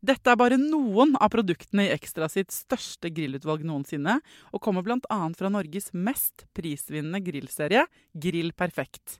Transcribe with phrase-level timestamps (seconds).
[0.00, 4.14] Dette er bare noen av produktene i Ekstra sitt største grillutvalg noensinne,
[4.48, 5.18] og kommer bl.a.
[5.36, 7.84] fra Norges mest prisvinnende grillserie,
[8.16, 9.18] Grill Perfekt.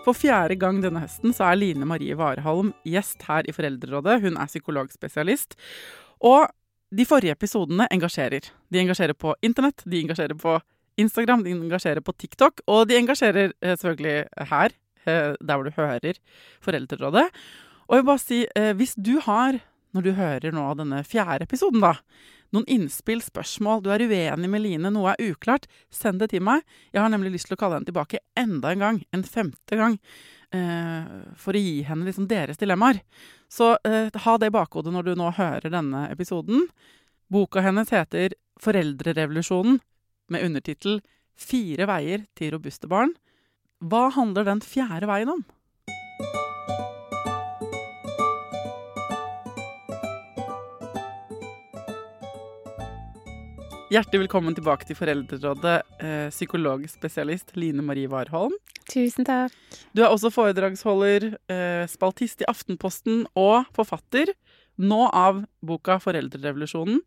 [0.00, 4.22] For fjerde gang denne høsten så er Line Marie Vareholm gjest her i Foreldrerådet.
[4.24, 5.60] Hun er psykologspesialist.
[6.24, 6.48] Og
[6.88, 8.48] de forrige episodene engasjerer.
[8.72, 10.56] De engasjerer på internett, de engasjerer på
[11.00, 14.74] Instagram, de engasjerer på TikTok, og de engasjerer eh, selvfølgelig her,
[15.06, 16.20] eh, der hvor du hører
[16.64, 17.28] Foreldrerådet.
[17.88, 19.60] Og jeg vil bare si, eh, hvis du har,
[19.96, 21.96] når du hører nå denne fjerde episoden, da,
[22.54, 26.64] noen innspill, spørsmål, du er uenig med Line, noe er uklart, send det til meg.
[26.94, 30.00] Jeg har nemlig lyst til å kalle henne tilbake enda en gang, en femte gang,
[31.38, 32.98] for å gi henne liksom deres dilemmaer.
[33.46, 36.66] Så ha det i bakhodet når du nå hører denne episoden.
[37.30, 39.78] Boka hennes heter Foreldrerevolusjonen,
[40.30, 41.00] med undertittel
[41.40, 43.14] Fire veier til robuste barn.
[43.80, 45.44] Hva handler den fjerde veien om?
[53.90, 58.52] Hjertelig velkommen tilbake til Foreldrerådet, eh, psykologspesialist Line Marie Warholm.
[58.86, 59.50] Tusen takk.
[59.96, 64.30] Du er også foredragsholder, eh, spaltist i Aftenposten og forfatter,
[64.78, 67.00] nå av boka 'Foreldrerevolusjonen'.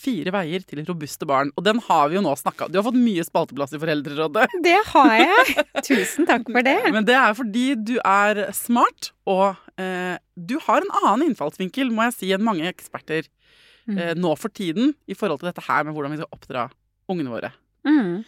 [0.00, 1.50] Fire veier til robuste barn.
[1.58, 4.46] Og den har vi jo nå snakka Du har fått mye spalteplass i Foreldrerådet.
[4.66, 5.64] Det har jeg.
[5.84, 6.78] Tusen takk for det.
[6.94, 12.08] Men det er fordi du er smart, og eh, du har en annen innfallsvinkel, må
[12.08, 15.96] jeg si, enn mange eksperter eh, nå for tiden i forhold til dette her med
[15.96, 16.68] hvordan vi skal oppdra
[17.10, 17.52] ungene våre.
[17.86, 18.22] Mm.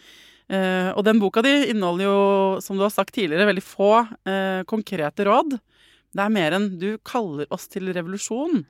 [0.53, 2.17] Eh, og den boka di inneholder jo,
[2.63, 3.93] som du har sagt tidligere, veldig få
[4.27, 5.57] eh, konkrete råd.
[6.13, 8.65] Det er mer enn du kaller oss til revolusjon,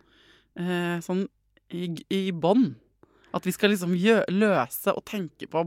[0.60, 1.26] eh, sånn
[1.74, 2.72] i, i bånn.
[3.34, 5.66] At vi skal liksom løse og tenke på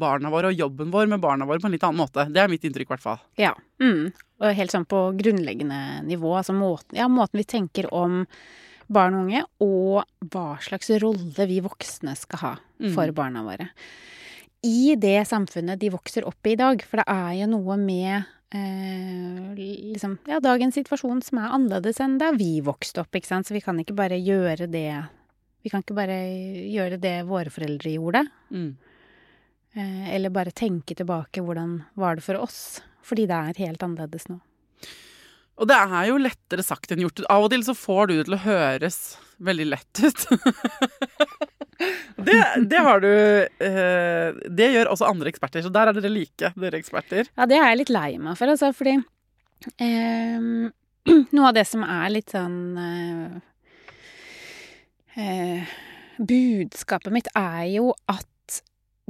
[0.00, 2.26] barna våre og jobben vår med barna våre på en litt annen måte.
[2.30, 3.22] Det er mitt inntrykk, i hvert fall.
[3.40, 3.52] Ja.
[3.82, 4.10] Mm.
[4.40, 6.32] Og helt sånn på grunnleggende nivå.
[6.38, 8.22] Altså måten, ja, måten vi tenker om
[8.90, 12.54] barn og unge, og hva slags rolle vi voksne skal ha
[12.94, 13.68] for barna våre.
[14.66, 16.82] I det samfunnet de vokser opp i i dag.
[16.84, 22.18] For det er jo noe med eh, liksom, ja, dagens situasjon som er annerledes enn
[22.20, 23.14] da vi vokste opp.
[23.14, 23.48] ikke sant?
[23.48, 24.90] Så vi kan ikke bare gjøre det
[25.62, 26.20] Vi kan ikke bare
[26.72, 28.24] gjøre det våre foreldre gjorde.
[28.50, 28.70] Mm.
[29.76, 32.80] Eh, eller bare tenke tilbake hvordan var det for oss.
[33.06, 34.40] Fordi det er helt annerledes nå.
[35.60, 37.20] Og det er jo lettere sagt enn gjort.
[37.28, 38.98] Av og til så får du det til å høres
[39.44, 40.24] veldig lett ut.
[42.26, 42.38] det,
[42.70, 46.80] det har du eh, Det gjør også andre eksperter, så der er dere like, dere
[46.80, 47.28] eksperter.
[47.36, 48.96] Ja, det er jeg litt lei meg for, altså, fordi
[49.76, 50.40] eh,
[51.36, 53.38] Noe av det som er litt sånn eh, eh,
[56.20, 58.26] Budskapet mitt er jo at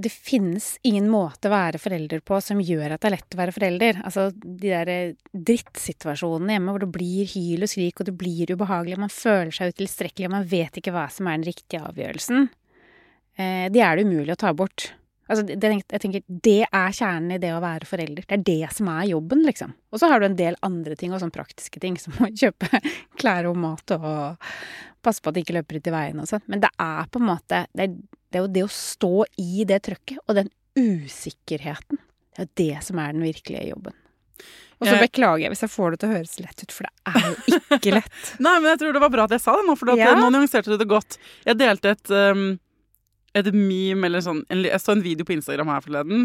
[0.01, 3.41] det finnes ingen måte å være forelder på som gjør at det er lett å
[3.41, 3.99] være forelder.
[4.07, 4.93] Altså de der
[5.35, 9.53] drittsituasjonene hjemme hvor det blir hyl og skrik, og det blir ubehagelig, og man føler
[9.55, 12.49] seg utilstrekkelig, og man vet ikke hva som er den riktige avgjørelsen.
[13.37, 14.93] Eh, de er det umulig å ta bort.
[15.31, 18.25] Altså, det, jeg tenker, det er kjernen i det å være forelder.
[18.27, 19.77] Det er det som er jobben, liksom.
[19.93, 22.81] Og så har du en del andre ting, og sånn praktiske ting, som å kjøpe
[23.21, 24.49] klær og mat og
[25.05, 26.45] passe på at de ikke løper ut i veien og sånn.
[26.51, 27.97] Men det er på en måte det er,
[28.31, 32.01] det er jo det å stå i det trøkket, og den usikkerheten.
[32.31, 33.97] Det er jo det som er den virkelige jobben.
[34.81, 37.13] Og så beklager jeg hvis jeg får det til å høres lett ut, for det
[37.13, 38.21] er jo ikke lett.
[38.47, 40.15] Nei, men jeg tror det var bra at jeg sa det nå, for ja.
[40.17, 41.21] nå nyanserte du det godt.
[41.45, 42.51] Jeg delte et um
[43.39, 46.25] et meme eller sånn Jeg så en video på Instagram her forleden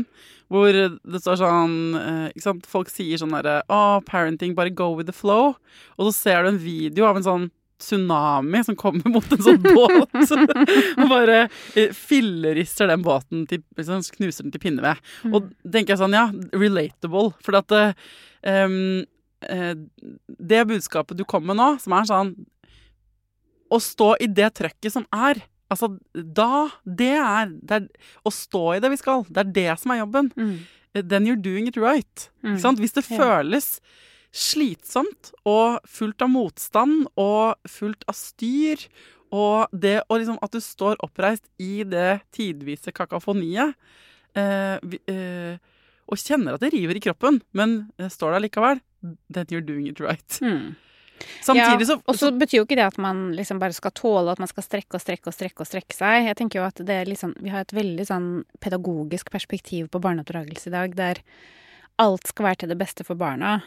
[0.49, 4.73] hvor det står sånn eh, ikke sant, Folk sier sånn derre Å, oh, parenting, bare
[4.73, 5.55] go with the flow.
[5.97, 7.47] Og så ser du en video av en sånn
[7.81, 10.15] tsunami som kommer mot en sånn båt.
[10.99, 11.39] og bare
[11.75, 15.01] eh, fillerister den båten, til, liksom, knuser den til pinneved.
[15.25, 15.35] Mm.
[15.35, 17.33] Og tenker jeg sånn, ja, relatable.
[17.45, 19.03] For at um,
[19.45, 22.31] det budskapet du kommer med nå, som er sånn
[23.69, 27.85] Å stå i det trøkket som er Altså, da Det er, det er
[28.25, 29.25] Å stå i det vi skal.
[29.29, 30.31] Det er det som er jobben.
[30.37, 30.55] Mm.
[30.95, 32.29] Then you're doing it right.
[32.45, 32.57] Mm.
[32.79, 33.19] Hvis det yeah.
[33.19, 33.79] føles
[34.35, 38.81] slitsomt og fullt av motstand og fullt av styr,
[39.35, 43.73] og det og liksom at du står oppreist i det tidvise kakafoniet
[44.37, 44.77] eh,
[45.11, 45.55] eh,
[46.05, 48.81] og kjenner at det river i kroppen, men står der likevel,
[49.33, 50.37] then you're doing it right.
[50.43, 50.75] Mm.
[51.41, 54.41] Samtidig så Og så betyr jo ikke det at man liksom bare skal tåle at
[54.41, 56.27] man skal strekke og strekke og strekke og strekke seg.
[56.27, 58.29] Jeg tenker jo at det er liksom Vi har et veldig sånn
[58.63, 61.23] pedagogisk perspektiv på barneoppdragelse i dag, der
[62.03, 63.61] alt skal være til det beste for barna.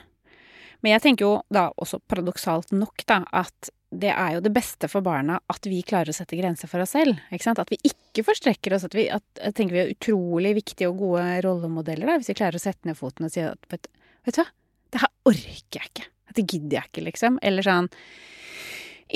[0.84, 4.88] Men jeg tenker jo da også paradoksalt nok, da, at det er jo det beste
[4.90, 7.18] for barna at vi klarer å sette grenser for oss selv.
[7.32, 8.84] At vi ikke forstrekker oss.
[8.84, 12.38] At vi, at, jeg tenker vi er utrolig viktige og gode rollemodeller da, hvis vi
[12.38, 13.88] klarer å sette ned foten og si at vet,
[14.28, 14.48] vet du hva,
[14.92, 16.08] det her orker jeg ikke.
[16.28, 17.38] Dette gidder jeg ikke, liksom.
[17.44, 17.88] Eller sånn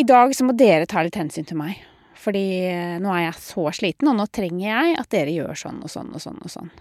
[0.01, 1.77] I dag så må dere ta litt hensyn til meg.
[2.23, 5.83] Fordi eh, nå er jeg så sliten, og nå trenger jeg at dere gjør sånn
[5.83, 6.39] og sånn og sånn.
[6.41, 6.73] og sånn.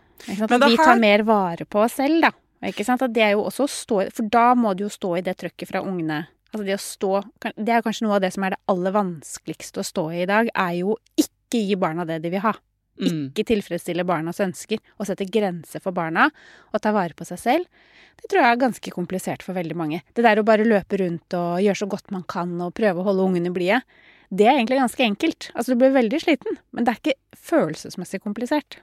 [0.47, 2.31] At vi tar mer vare på oss selv, da.
[2.69, 3.01] Ikke sant?
[3.01, 5.37] At det er jo også å stå For da må du jo stå i det
[5.41, 6.23] trøkket fra ungene.
[6.51, 7.13] Altså det å stå
[7.55, 10.29] Det er kanskje noe av det som er det aller vanskeligste å stå i i
[10.29, 12.53] dag, er jo ikke gi barna det de vil ha.
[13.01, 13.31] Mm.
[13.31, 16.27] Ikke tilfredsstille barnas ønsker og sette grenser for barna
[16.69, 17.87] og ta vare på seg selv.
[18.19, 20.01] Det tror jeg er ganske komplisert for veldig mange.
[20.13, 23.07] Det der å bare løpe rundt og gjøre så godt man kan og prøve å
[23.07, 23.81] holde ungene blide,
[24.29, 25.49] det er egentlig ganske enkelt.
[25.55, 28.77] Altså du blir veldig sliten, men det er ikke følelsesmessig komplisert.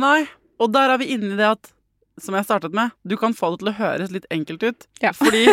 [0.00, 0.24] Nei,
[0.60, 1.70] og der er vi inne i det at
[2.24, 4.86] som jeg startet med, du kan få det til å høres litt enkelt ut.
[5.02, 5.12] Ja.
[5.20, 5.46] Fordi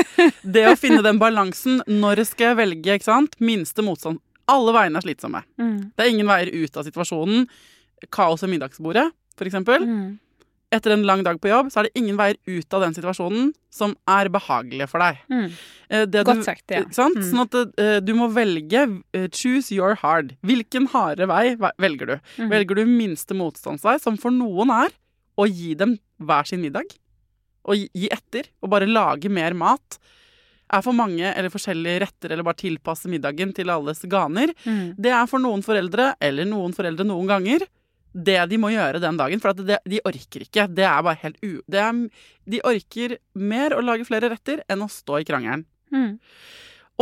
[0.44, 3.38] det å finne den balansen Når skal jeg velge ikke sant?
[3.44, 4.22] minste motstand
[4.52, 5.44] Alle veiene er slitsomme.
[5.60, 5.92] Mm.
[5.96, 7.48] Det er ingen veier ut av situasjonen.
[8.14, 9.10] Kaos ved middagsbordet,
[9.44, 9.84] eksempel.
[9.84, 10.08] Mm.
[10.74, 13.54] Etter en lang dag på jobb så er det ingen veier ut av den situasjonen
[13.72, 15.22] som er behagelig for deg.
[15.32, 15.46] Mm.
[15.88, 16.84] Eh, du, Godt sagt, ja.
[16.84, 17.24] Mm.
[17.24, 18.84] Sånn at uh, du må velge
[19.16, 20.36] uh, choose your hard.
[20.48, 22.16] Hvilken harde vei velger du?
[22.36, 22.52] Mm.
[22.52, 24.92] Velger du minste motstandsvei, som for noen er
[25.38, 26.94] å gi dem hver sin middag.
[27.68, 29.98] Og gi etter, og bare lage mer mat.
[30.68, 34.52] Er for mange eller forskjellige retter eller bare tilpasse middagen til alles ganer.
[34.66, 34.96] Mm.
[35.00, 37.68] Det er for noen foreldre, eller noen foreldre noen ganger,
[38.18, 39.42] det de må gjøre den dagen.
[39.44, 40.68] For det, de orker ikke.
[40.74, 41.60] Det er bare helt u...
[41.72, 42.02] Er,
[42.48, 45.68] de orker mer å lage flere retter enn å stå i krangelen.
[45.94, 46.18] Mm.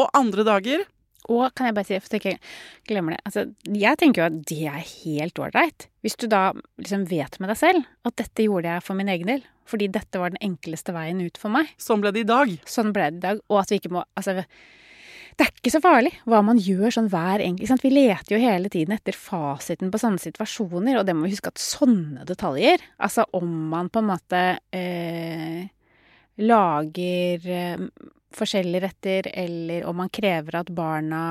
[0.02, 0.84] Og andre dager
[1.32, 2.40] og kan jeg bare si, for jeg
[2.88, 5.88] glemmer det altså, Jeg tenker jo at det er helt ålreit.
[6.06, 6.48] Hvis du da
[6.82, 9.46] liksom vet med deg selv at dette gjorde jeg for min egen del.
[9.66, 11.72] Fordi dette var den enkleste veien ut for meg.
[11.82, 12.52] Sånn ble det i dag.
[12.70, 13.46] Sånn ble det i dag.
[13.50, 14.44] Og at vi ikke må Altså,
[15.36, 17.84] det er ikke så farlig hva man gjør sånn hver enkelt.
[17.84, 21.52] Vi leter jo hele tiden etter fasiten på sånne situasjoner, og det må vi huske
[21.52, 24.44] at sånne detaljer Altså om man på en måte
[24.76, 25.66] eh,
[26.40, 27.84] lager eh,
[28.36, 31.24] forskjellige retter, eller om man krever at barna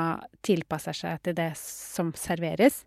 [0.44, 2.82] tilpasser seg til det som serveres.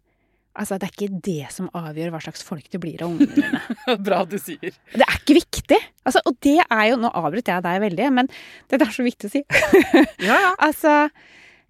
[0.57, 3.61] Altså, Det er ikke det som avgjør hva slags folk du blir av ungene dine.
[4.07, 4.73] Bra du sier.
[4.93, 5.79] Det er ikke viktig.
[6.07, 8.31] Altså, og det er jo Nå avbryter jeg deg veldig, men
[8.71, 9.43] dette er så viktig å si.
[10.27, 10.51] ja, ja.
[10.65, 10.95] Altså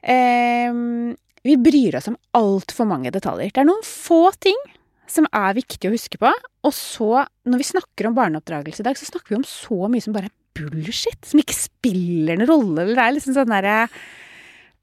[0.07, 0.71] eh,
[1.43, 3.51] Vi bryr oss om altfor mange detaljer.
[3.51, 4.57] Det er noen få ting
[5.07, 6.31] som er viktig å huske på.
[6.67, 10.03] Og så, når vi snakker om barneoppdragelse i dag, så snakker vi om så mye
[10.03, 11.19] som bare bullshit.
[11.25, 12.83] Som ikke spiller noen rolle.
[12.83, 13.81] Eller det er liksom sånn derre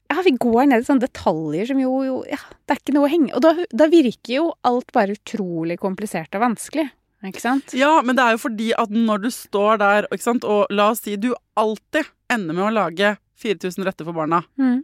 [0.05, 3.07] ja, vi går ned i sånne detaljer som jo, jo Ja, det er ikke noe
[3.07, 6.85] å henge Og da, da, virker jo alt bare utrolig komplisert og vanskelig.
[7.25, 7.73] Ikke sant?
[7.73, 10.91] Ja, men det er jo fordi at når du står der, ikke sant, og la
[10.93, 14.43] oss si du alltid ender med å lage 4000 retter for barna.
[14.61, 14.83] Mm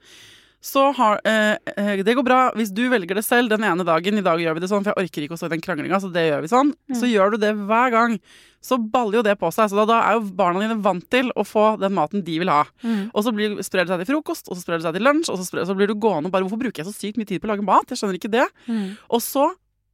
[0.61, 4.19] så har eh, eh, Det går bra hvis du velger det selv den ene dagen.
[4.19, 5.99] I dag gjør vi det sånn, for jeg orker ikke å stå i den kranglinga,
[6.03, 6.73] så det gjør vi sånn.
[6.91, 6.97] Mm.
[6.99, 8.17] Så gjør du det hver gang.
[8.61, 9.71] Så baller jo det på seg.
[9.71, 12.53] Så da, da, er jo barna dine vant til å få den maten de vil
[12.53, 12.61] ha.
[12.85, 13.09] Mm.
[13.09, 15.33] Og så blir, sprer det seg til frokost, og så sprer det seg til lunsj,
[15.33, 17.29] og så, sprer, så blir du gående og bare Hvorfor bruker jeg så sykt mye
[17.29, 17.89] tid på å lage mat?
[17.89, 18.45] Jeg skjønner ikke det.
[18.69, 18.93] Mm.
[19.09, 19.49] Og så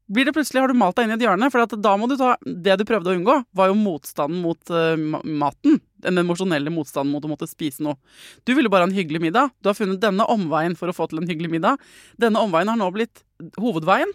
[0.07, 1.49] blir det plutselig, har du malt deg inn i et hjørne.
[1.51, 4.95] For da må du ta Det du prøvde å unngå, var jo motstanden mot uh,
[5.23, 5.79] maten.
[6.03, 7.97] Den emosjonelle motstanden mot å måtte spise noe.
[8.47, 9.51] Du ville bare ha en hyggelig middag.
[9.61, 11.81] Du har funnet denne omveien for å få til en hyggelig middag.
[12.21, 13.25] Denne omveien har nå blitt
[13.59, 14.13] hovedveien.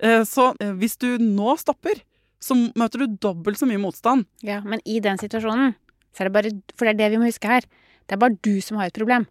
[0.00, 2.00] Uh, så uh, hvis du nå stopper,
[2.40, 4.28] så møter du dobbelt så mye motstand.
[4.46, 5.74] Ja, men i den situasjonen,
[6.14, 7.66] så er det bare For det er det vi må huske her.
[8.08, 9.26] Det er bare du som har et problem.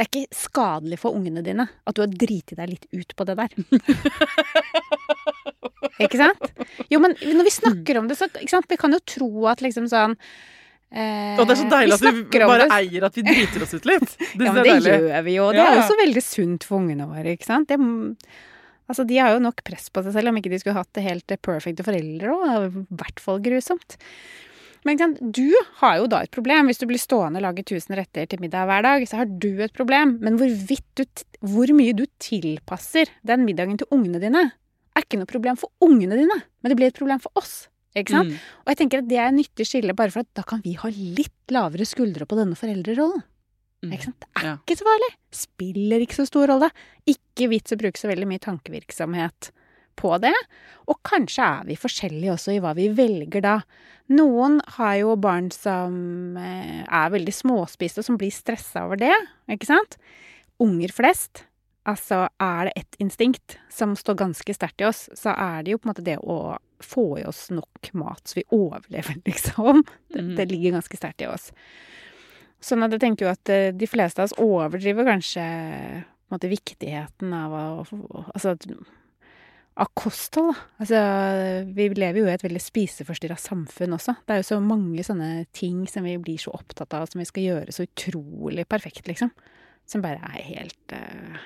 [0.00, 3.24] Det er ikke skadelig for ungene dine at du har driti deg litt ut på
[3.28, 3.52] det der.
[6.06, 6.46] ikke sant?
[6.88, 8.30] Jo, men når vi snakker om det, så?
[8.32, 12.40] Vi kan jo tro at liksom sånn eh, Og det er så deilig at vi
[12.40, 12.70] bare det.
[12.78, 14.16] eier at vi driter oss ut litt.
[14.16, 14.96] Det, ja, men det, deilig.
[14.96, 15.50] gjør vi jo.
[15.52, 17.68] Det er også veldig sunt for ungene våre, ikke sant?
[17.68, 17.76] Det,
[18.88, 21.04] altså, de har jo nok press på seg selv om ikke de skulle hatt det
[21.10, 22.46] helt perfekte foreldre òg.
[22.48, 24.00] Det er i hvert fall grusomt.
[24.88, 25.50] Men du
[25.82, 26.70] har jo da et problem.
[26.70, 29.50] Hvis du blir stående og lager 1000 retter til middag hver dag, så har du
[29.60, 30.16] et problem.
[30.24, 31.04] Men du,
[31.44, 34.46] hvor mye du tilpasser den middagen til ungene dine,
[34.96, 37.68] er ikke noe problem for ungene dine, men det blir et problem for oss.
[37.96, 38.30] Ikke sant?
[38.30, 38.48] Mm.
[38.64, 40.76] Og jeg tenker at det er et nyttig skille, bare for at da kan vi
[40.78, 43.24] ha litt lavere skuldre på denne foreldrerollen.
[43.80, 43.94] Mm.
[43.96, 44.26] Ikke sant?
[44.26, 44.56] Det er ja.
[44.60, 45.08] ikke så farlig.
[45.34, 46.68] Spiller ikke så stor rolle.
[47.08, 49.50] Ikke vits å bruke så veldig mye tankevirksomhet
[49.98, 50.34] på det.
[50.90, 53.56] Og kanskje er vi forskjellige også i hva vi velger da.
[54.10, 59.14] Noen har jo barn som eh, er veldig småspiste, og som blir stressa over det,
[59.50, 60.00] ikke sant?
[60.60, 61.44] Unger flest.
[61.88, 65.80] Altså, er det ett instinkt som står ganske sterkt i oss, så er det jo
[65.80, 69.84] på en måte det å få i oss nok mat så vi overlever, liksom.
[70.10, 70.34] Det, mm.
[70.36, 71.50] det ligger ganske sterkt i oss.
[72.60, 76.36] Sånn at jeg tenker jo at eh, de fleste av oss overdriver kanskje på en
[76.36, 77.62] måte viktigheten av å
[78.34, 78.52] Altså
[79.80, 80.58] av kosthold.
[80.82, 80.98] Altså,
[81.76, 84.18] vi lever jo i et veldig spiseforstyrra samfunn også.
[84.26, 87.28] Det er jo så mange sånne ting som vi blir så opptatt av, som vi
[87.28, 89.32] skal gjøre så utrolig perfekt, liksom.
[89.88, 91.40] Som bare er helt uh,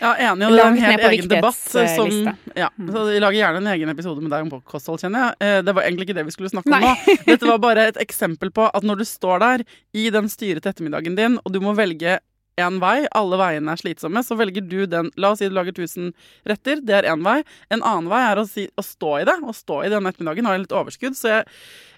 [0.00, 1.56] ja, enig, og det er en helt egen debatt.
[1.56, 2.10] Som,
[2.58, 2.90] ja, mm.
[2.92, 5.38] så Vi lager gjerne en egen episode med deg om kosthold, kjenner jeg.
[5.46, 6.90] Eh, det var egentlig ikke det vi skulle snakke om Nei.
[6.90, 7.16] nå.
[7.30, 9.64] Dette var bare et eksempel på at når du står der
[9.96, 12.18] i den styrete ettermiddagen din, og du må velge
[12.60, 15.74] én vei, alle veiene er slitsomme, så velger du den La oss si du lager
[15.74, 16.12] 1000
[16.48, 17.40] retter, det er én vei.
[17.74, 20.46] En annen vei er å, si, å, stå i det, å stå i den ettermiddagen,
[20.46, 21.18] Har jeg litt overskudd.
[21.18, 21.44] Jeg,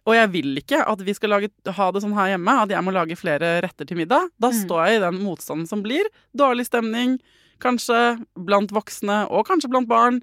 [0.07, 2.87] og jeg vil ikke at vi skal lage, ha det sånn her hjemme, at jeg
[2.87, 4.31] må lage flere retter til middag.
[4.41, 4.61] Da mm.
[4.65, 6.09] står jeg i den motstanden som blir.
[6.37, 7.19] Dårlig stemning,
[7.63, 8.17] kanskje
[8.49, 10.23] blant voksne, og kanskje blant barn.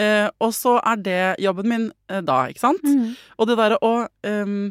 [0.00, 2.84] Eh, og så er det jobben min eh, da, ikke sant?
[2.84, 3.14] Mm.
[3.38, 4.70] Og det derre å um,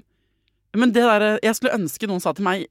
[0.80, 2.64] Men det derre Jeg skulle ønske noen sa til meg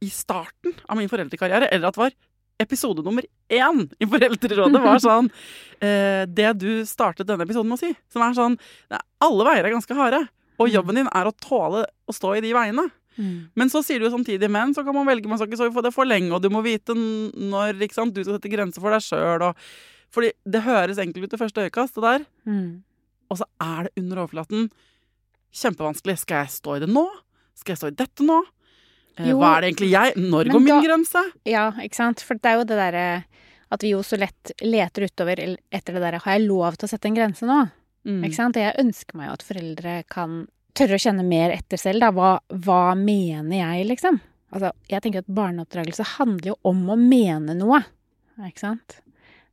[0.00, 2.16] i starten av min foreldrekarriere, eller at det var
[2.60, 5.30] episode nummer én i Foreldrerådet, var sånn
[5.84, 8.56] eh, Det du startet denne episoden med å si, som er sånn
[9.24, 10.22] Alle veier er ganske harde,
[10.58, 10.72] og mm.
[10.74, 12.84] jobben din er å tåle å stå i de veiene.
[13.16, 13.48] Mm.
[13.58, 15.84] Men så sier du jo samtidig men så kan man velge, man skal ikke få
[15.84, 19.48] det for lenge, og du må vite når du skal sette grenser for deg sjøl.
[20.10, 22.28] Fordi det høres enkelt ut i første øyekast, det der.
[22.48, 22.80] Mm.
[23.30, 24.70] Og så er det under overflaten
[25.54, 26.18] kjempevanskelig.
[26.24, 27.06] Skal jeg stå i det nå?
[27.58, 28.40] Skal jeg stå i dette nå?
[29.20, 30.14] Eh, jo, Hva er det egentlig jeg?
[30.20, 31.24] Når går min da, grense?
[31.48, 32.24] Ja, ikke sant.
[32.26, 33.04] For det er jo det derre
[33.70, 36.90] at vi jo så lett leter utover etter det derre Har jeg lov til å
[36.90, 37.60] sette en grense nå?
[38.08, 38.24] Mm.
[38.26, 38.58] Ikke sant.
[38.58, 40.40] Jeg ønsker meg jo at foreldre kan
[40.76, 42.10] tørre å kjenne mer etter selv, da.
[42.14, 42.32] Hva,
[42.64, 44.20] hva mener jeg, liksom?
[44.50, 47.82] Altså, jeg tenker at barneoppdragelse handler jo om å mene noe.
[48.48, 48.98] Ikke sant?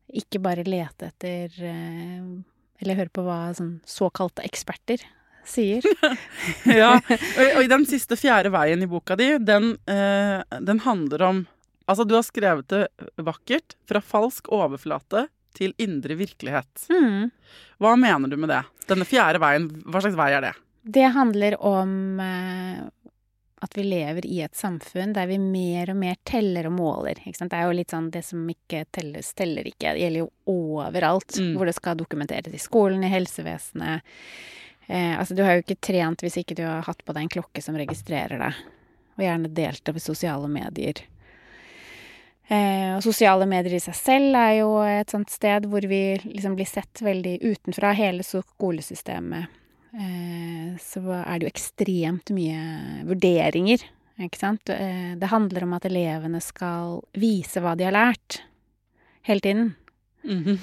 [0.08, 2.28] Ikke bare lete etter eh,
[2.80, 5.04] Eller høre på hva sånn såkalte eksperter
[5.50, 5.86] sier.
[6.82, 11.30] ja, og, og, i den siste fjerde veien i boka di, den, eh, den handler
[11.30, 11.46] om
[11.88, 12.82] Altså, du har skrevet det
[13.24, 13.78] vakkert.
[13.88, 15.22] Fra falsk overflate
[15.56, 16.84] til indre virkelighet.
[16.92, 17.30] Mm.
[17.80, 18.60] Hva mener du med det?
[18.90, 20.52] Denne fjerde veien, hva slags vei er det?
[20.84, 22.82] Det handler om eh,
[23.60, 27.20] at vi lever i et samfunn der vi mer og mer teller og måler.
[27.26, 29.96] Det er jo litt sånn det som ikke telles, teller ikke.
[29.96, 31.40] Det gjelder jo overalt.
[31.40, 31.56] Mm.
[31.58, 34.14] Hvor det skal dokumenteres i skolen, i helsevesenet,
[34.88, 37.36] Eh, altså, du har jo ikke trent hvis ikke du har hatt på deg en
[37.38, 38.66] klokke som registrerer deg,
[39.18, 41.04] og gjerne delt det på sosiale medier.
[42.48, 46.56] Eh, og sosiale medier i seg selv er jo et sånt sted hvor vi liksom
[46.56, 49.52] blir sett veldig utenfra, hele skolesystemet.
[49.98, 53.84] Eh, så er det jo ekstremt mye vurderinger,
[54.24, 54.72] ikke sant.
[54.72, 58.42] Eh, det handler om at elevene skal vise hva de har lært,
[59.28, 59.76] hele tiden.
[60.24, 60.58] Mm -hmm.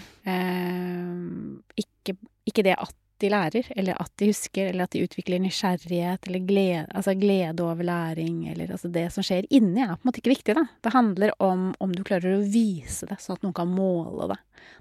[1.76, 6.26] ikke, ikke det at de lærer, eller at de husker, eller at de utvikler nysgjerrighet,
[6.28, 10.10] eller glede, altså glede over læring, eller altså det som skjer inni, er på en
[10.10, 10.66] måte ikke viktig, da.
[10.82, 14.40] Det handler om om du klarer å vise det, sånn at noen kan måle det.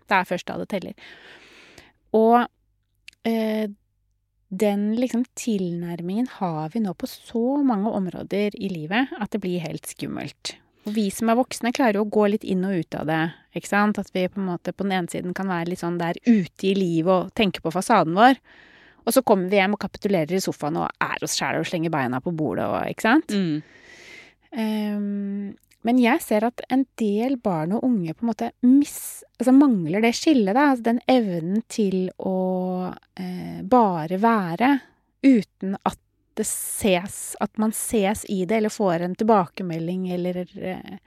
[0.10, 1.14] Det er først da det teller.
[2.18, 2.40] Og
[3.30, 3.70] eh,
[4.54, 9.64] den liksom tilnærmingen har vi nå på så mange områder i livet at det blir
[9.64, 10.58] helt skummelt.
[10.84, 13.22] Og vi som er voksne, klarer jo å gå litt inn og ut av det.
[13.56, 14.00] ikke sant?
[14.02, 16.68] At vi på en måte på den ene siden kan være litt sånn der ute
[16.68, 18.40] i livet og tenke på fasaden vår.
[19.04, 21.92] Og så kommer vi hjem og kapitulerer i sofaen og er oss sjæl og slenger
[21.94, 23.36] beina på bordet og ikke sant.
[23.36, 23.64] Mm.
[24.54, 29.52] Um, men jeg ser at en del barn og unge på en måte miss, altså
[29.56, 30.70] mangler det skillet, da.
[30.72, 32.38] Altså den evnen til å
[33.20, 34.70] eh, bare være
[35.24, 36.00] uten at
[36.40, 40.98] det ses At man ses i det, eller får en tilbakemelding, eller eh,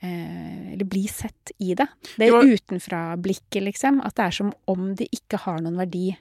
[0.00, 1.86] eh, Eller blir sett i det.
[2.16, 4.00] Det er utenfra-blikket, liksom.
[4.04, 6.12] At det er som om det ikke har noen verdi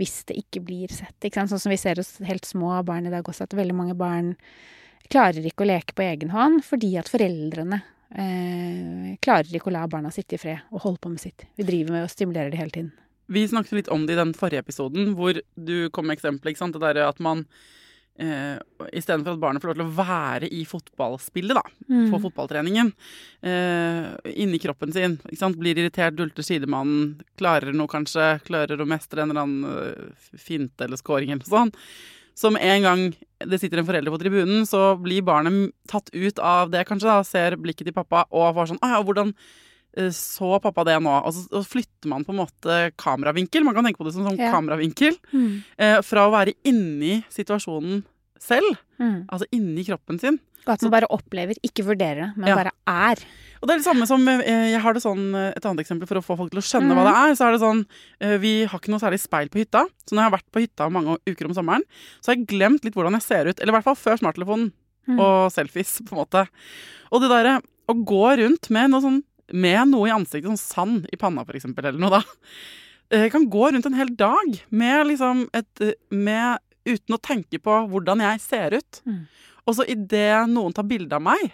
[0.00, 1.18] hvis det ikke blir sett.
[1.26, 1.44] Ikke?
[1.44, 4.32] Sånn som vi ser hos helt små barn i dag også, at veldig mange barn
[5.10, 7.80] klarer ikke å leke på egen hånd fordi at foreldrene
[8.14, 11.44] eh, klarer ikke å la barna sitte i fred og holde på med sitt.
[11.58, 12.92] Vi driver med og stimulerer det hele tiden.
[13.30, 16.50] Vi snakket litt om det i den forrige episoden, hvor du kom med eksempel.
[16.50, 16.74] ikke sant?
[16.74, 17.44] Det derre at man
[18.20, 18.58] eh,
[18.92, 22.10] Istedenfor at barnet får lov til å være i fotballspillet, da, Mm.
[22.12, 22.92] på fotballtreningen,
[23.42, 25.56] eh, inni kroppen sin, ikke sant?
[25.56, 30.84] blir irritert, dulter sidemannen, klarer noe kanskje, klarer å mestre en eller annen eh, finte
[30.84, 31.74] eller scoring eller noe sånt.
[32.34, 33.00] Så med en gang
[33.40, 37.22] det sitter en forelder på tribunen, så blir barnet tatt ut av det, kanskje, da,
[37.24, 39.34] ser blikket til pappa og får sånn Å ja, hvordan
[40.14, 41.10] så pappa det nå?
[41.26, 43.64] Og så, og flytter man på en måte kameravinkel.
[43.64, 44.52] Man kan tenke på det som sånn Ja.
[44.52, 45.16] kameravinkel.
[45.32, 45.62] Mm.
[45.78, 48.04] Eh, fra å være inni situasjonen
[48.38, 49.26] selv, Mm.
[49.28, 50.38] altså inni kroppen sin.
[50.66, 52.54] Og at man bare opplever, ikke vurderer det, men Ja.
[52.54, 53.16] bare er.
[53.62, 56.06] Og det er det samme som eh, Jeg har det sånn eh, Et annet eksempel
[56.06, 57.34] for å få folk til å skjønne hva det er.
[57.36, 57.86] Så er det sånn
[58.20, 59.86] eh, Vi har ikke noe særlig speil på hytta.
[60.06, 61.82] Så når jeg har vært på hytta mange uker om sommeren,
[62.22, 63.58] så har jeg glemt litt hvordan jeg ser ut.
[63.60, 64.72] Eller i hvert fall før smarttelefonen
[65.08, 65.18] Mm.
[65.18, 66.46] og selfies, på en måte.
[67.10, 71.08] Og det derre å gå rundt med noe sånn med noe i ansiktet, sånn sand
[71.12, 72.22] i panna eksempel, eller noe da.
[73.10, 77.18] Eh, Jeg kan gå rundt en hel dag med liksom et eh, med, Uten å
[77.20, 79.00] tenke på hvordan jeg ser ut.
[79.04, 79.26] Mm.
[79.68, 81.50] Og så idet noen tar bilde av meg,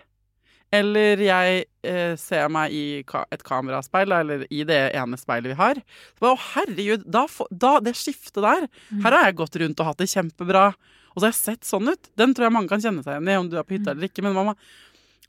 [0.75, 5.57] eller jeg eh, ser meg i ka et kameraspeil, eller i det ene speilet vi
[5.59, 8.67] har så bare, Å, herregud, da, da, det skiftet der
[9.03, 10.69] Her har jeg gått rundt og hatt det kjempebra.
[11.15, 12.11] Og så har jeg sett sånn ut.
[12.19, 14.11] Den tror jeg mange kan kjenne seg igjen i, om du er på hytta eller
[14.11, 14.23] ikke.
[14.27, 14.59] Men man, må-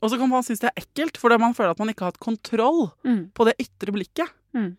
[0.02, 2.12] og så kan man synes det er ekkelt, fordi man føler at man ikke har
[2.12, 3.30] hatt kontroll Mm.
[3.34, 4.30] på det ytre blikket.
[4.54, 4.76] Mm.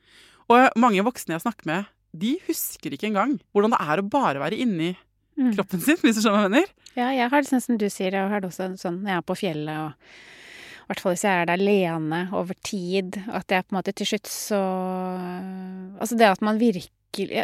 [0.50, 1.86] Og mange voksne jeg snakker med,
[2.18, 4.96] de husker ikke engang hvordan det er å bare være inni
[5.40, 5.54] Mm.
[5.56, 6.70] kroppen sin, hvis du skjønner hva jeg mener.
[6.98, 9.18] Ja, jeg har det sånn som du sier, jeg har det også sånn når jeg
[9.18, 9.94] er på fjellet og
[10.90, 14.10] hvert fall hvis jeg er der alene over tid, at jeg på en måte til
[14.10, 14.62] slutt så
[16.00, 16.90] Altså det at man virkelig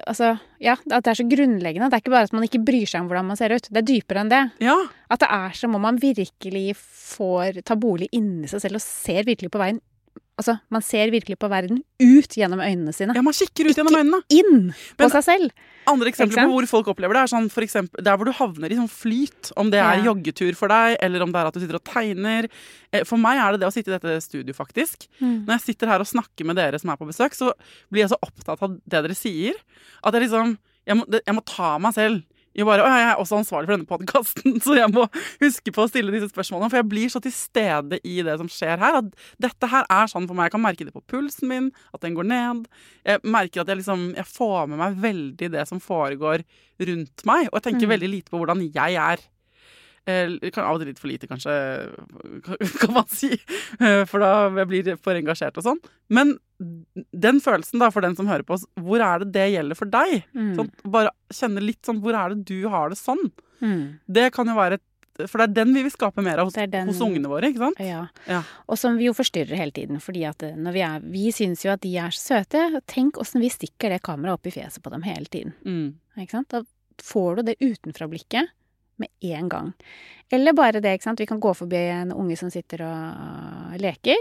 [0.05, 1.87] Altså, ja, at det er så grunnleggende.
[1.89, 3.65] Det er ikke bare at man ikke bryr seg om hvordan man ser ut.
[3.65, 4.41] Det er dypere enn det.
[4.61, 4.75] Ja,
[5.09, 9.25] At det er som om man virkelig får ta bolig inni seg selv og ser
[9.25, 9.81] virkelig på veien
[10.35, 13.13] Altså, man ser virkelig på verden ut gjennom øynene sine.
[13.15, 14.19] ja man kikker ut gjennom øynene.
[14.35, 15.51] Inn på Men- seg selv.
[15.87, 18.31] Andre Ikke eksempler på hvor folk opplever det, er sånn for eksempel, der hvor du
[18.33, 19.51] havner i sånn flyt.
[19.55, 20.03] Om det er Ja.
[20.11, 22.49] joggetur for deg, eller om det er at du sitter og tegner.
[22.91, 25.07] Eh, For meg er det det å sitte i dette studio, faktisk.
[25.21, 25.45] Mm.
[25.45, 27.53] Når jeg sitter her og snakker med dere som er på besøk, så
[27.91, 29.53] blir jeg så opptatt av det dere sier,
[30.03, 32.23] at jeg liksom Jeg må, jeg må ta meg selv
[32.55, 35.05] i bare jeg er også ansvarlig for denne podkasten, så jeg må
[35.41, 36.69] huske på å stille disse spørsmålene.
[36.71, 39.11] For jeg blir så til stede i det som skjer her, at
[39.43, 40.47] dette her er sånn for meg.
[40.47, 42.65] Jeg kan merke det på pulsen min, at den går ned.
[43.05, 46.45] Jeg merker at jeg liksom Jeg får med meg veldig det som foregår
[46.79, 47.93] rundt meg, og jeg tenker Mm.
[47.95, 49.19] veldig lite på hvordan jeg er.
[50.07, 51.53] Eh, kan Av og til litt for lite, kanskje,
[52.81, 53.31] kan man si.
[53.79, 55.79] Eh, For da blir jeg for engasjert og sånn.
[56.13, 59.75] Men den følelsen, da, for den som hører på oss, hvor er det det gjelder
[59.75, 60.21] for deg?
[60.35, 60.53] Mm.
[60.55, 63.31] Sånn, bare kjenne litt sånn Hvor er det du har det sånn?
[63.61, 63.99] Mm.
[64.07, 66.53] Det kan jo være et For det er den vi vil skape mer av hos,
[66.59, 67.77] den- hos ungene våre, ikke sant?
[67.79, 68.01] Ja.
[68.27, 68.41] Ja.
[68.67, 71.63] Og som vi jo forstyrrer hele tiden, fordi at eh, når vi er Vi syns
[71.63, 72.81] jo at de er så søte.
[72.87, 75.53] Tenk åssen vi stikker det kameraet opp i fjeset på dem hele tiden.
[75.65, 75.93] Mm.
[76.19, 76.49] Ikke sant?
[76.51, 76.63] Da
[77.01, 78.47] får du det utenfra-blikket
[78.99, 79.73] med en gang.
[80.31, 81.19] Eller bare det, ikke sant.
[81.19, 84.19] Vi kan gå forbi en unge som sitter og leker.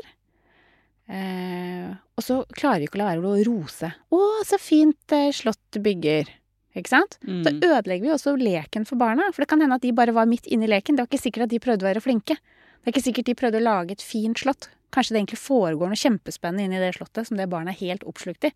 [1.11, 3.91] Eh, og så klarer vi ikke å la være å rose.
[3.93, 6.31] 'Å, så fint eh, slott du bygger'.
[6.75, 7.19] Ikke sant?
[7.23, 7.43] Mm.
[7.45, 9.29] Så ødelegger vi også leken for barna.
[9.33, 10.97] For det kan hende at de bare var midt inne i leken.
[10.97, 12.35] Det var ikke sikkert at de prøvde å være flinke.
[12.35, 14.69] Det er ikke sikkert de prøvde å lage et fint slott.
[14.95, 18.49] Kanskje det egentlig foregår noe kjempespennende inni det slottet som det barnet er helt oppslukt
[18.49, 18.53] i.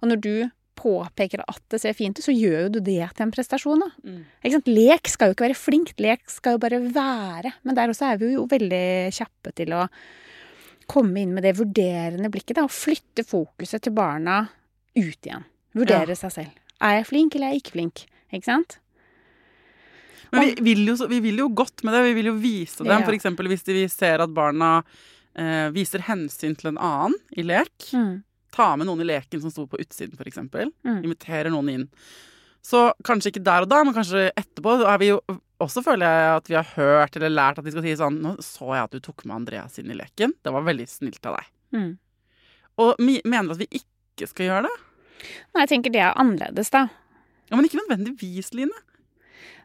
[0.00, 0.34] Og når du
[0.78, 3.82] påpeker at det ser fint ut, så gjør jo du det til en prestasjon.
[3.82, 3.90] da.
[4.06, 4.62] Mm.
[4.70, 7.52] Lek skal jo ikke være flinkt, lek skal jo bare være.
[7.66, 9.86] Men der også er vi jo veldig kjappe til å
[10.90, 12.56] komme inn med det vurderende blikket.
[12.58, 14.46] da, Og flytte fokuset til barna
[14.96, 15.44] ut igjen.
[15.76, 16.56] Vurdere seg selv.
[16.82, 18.04] Er jeg flink, eller er jeg ikke flink?
[18.32, 18.78] Ikke sant?
[20.32, 22.02] Men vi vil, jo, vi vil jo godt med det.
[22.08, 22.92] Vi vil jo vise dem.
[22.92, 23.14] Ja.
[23.14, 24.78] Eksempel hvis vi ser at barna
[25.36, 27.90] eh, viser hensyn til en annen i lek.
[27.92, 28.22] Mm.
[28.52, 30.72] Ta med noen i leken som sto på utsiden, eksempel.
[30.84, 31.02] Mm.
[31.04, 31.86] Inviterer noen inn.
[32.64, 34.78] Så kanskje ikke der og da, men kanskje etterpå.
[34.86, 35.20] Er vi jo,
[35.64, 38.36] også føler jeg at vi har hørt eller lært at de skal si sånn Nå
[38.44, 40.34] så jeg at du tok med Andreas inn i leken.
[40.42, 41.50] Det var veldig snilt av deg.
[41.76, 41.92] Mm.
[42.82, 44.74] Og mener du at vi ikke skal gjøre det?
[45.22, 46.86] Nei, jeg tenker det er annerledes, da.
[47.48, 48.80] Ja, Men ikke nødvendigvis, Line.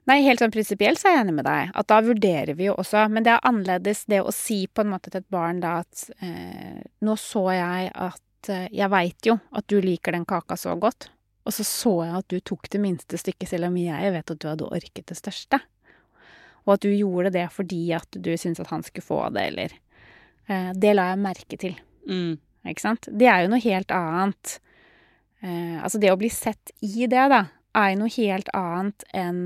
[0.08, 1.74] Nei, helt sånn prinsipielt så er jeg enig med deg.
[1.76, 4.94] At da vurderer vi jo også Men det er annerledes det å si på en
[4.94, 9.36] måte til et barn da at eh, Nå så jeg at eh, Jeg veit jo
[9.52, 11.10] at du liker den kaka så godt.
[11.48, 14.40] Og så så jeg at du tok det minste stykket, selv om jeg vet at
[14.40, 15.60] du hadde orket det største.
[16.68, 19.76] Og at du gjorde det fordi at du syntes at han skulle få det, eller
[20.52, 21.78] eh, Det la jeg merke til.
[22.08, 22.36] Mm.
[22.68, 23.08] Ikke sant?
[23.08, 24.58] Det er jo noe helt annet.
[25.40, 27.46] Eh, altså det å bli sett i det, da,
[27.78, 29.42] er jo noe helt annet enn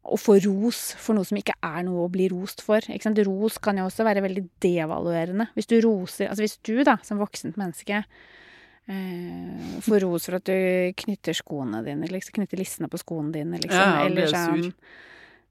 [0.00, 2.84] å få ros for noe som ikke er noe å bli rost for.
[2.86, 3.20] Ikke sant?
[3.26, 5.50] Ros kan jo også være veldig devaluerende.
[5.56, 8.00] Hvis du roser Altså hvis du, da, som voksent menneske,
[8.88, 13.60] eh, får ros for at du knytter skoene dine, liksom, knytter lissene på skoene dine,
[13.60, 13.76] liksom.
[13.76, 14.70] Ja, eller sånn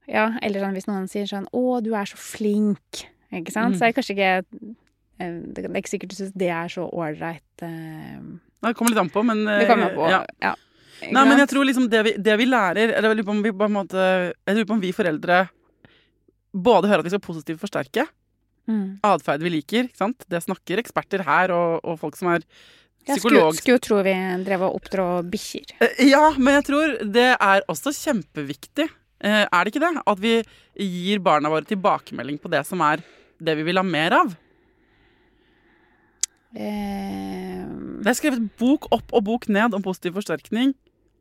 [0.08, 3.74] Ja, eller sånn hvis noen sier sånn 'Å, du er så flink', ikke sant?
[3.74, 3.78] Mm.
[3.78, 4.32] Så er det kanskje ikke
[5.20, 8.18] eh, Det er ikke sikkert du syns det er så ålreit eh,
[8.62, 10.10] Det kommer litt an på, men Det kommer an på.
[10.10, 10.24] ja.
[10.42, 10.54] Ja.
[11.00, 13.42] Nei, men jeg tror liksom det vi, det vi lærer eller Jeg lurer på om
[13.42, 14.00] vi på en måte
[14.34, 15.48] Jeg lurer på om vi foreldre
[16.52, 18.04] både hører at vi skal positivt forsterke
[18.70, 19.00] mm.
[19.06, 19.88] atferd vi liker.
[19.88, 20.24] ikke sant?
[20.30, 22.44] Det snakker eksperter her, og, og folk som er
[23.06, 23.60] Jeg skulle, psykolog...
[23.70, 24.14] jo tro vi
[24.46, 25.76] drev og oppdro bikkjer.
[25.80, 28.88] Eh, Ja, men jeg tror det er også kjempeviktig.
[29.20, 30.02] Eh, er det ikke det?
[30.06, 30.34] At vi
[30.80, 33.02] gir barna våre tilbakemelding på det som er
[33.40, 34.36] det vi vil ha mer av.
[36.56, 37.66] Eh,
[38.00, 40.72] Det er skrevet bok opp og bok ned om positiv forsterkning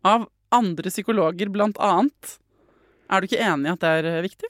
[0.08, 2.38] av andre psykologer, blant annet.
[3.12, 4.50] Er du ikke enig i at det er eh, viktig?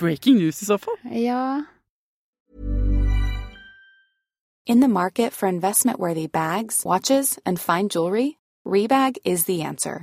[0.00, 0.96] Breaking news i så fall.
[1.12, 1.62] ja
[4.66, 10.02] In the market for investment worthy bags, watches, and fine jewelry, Rebag is the answer.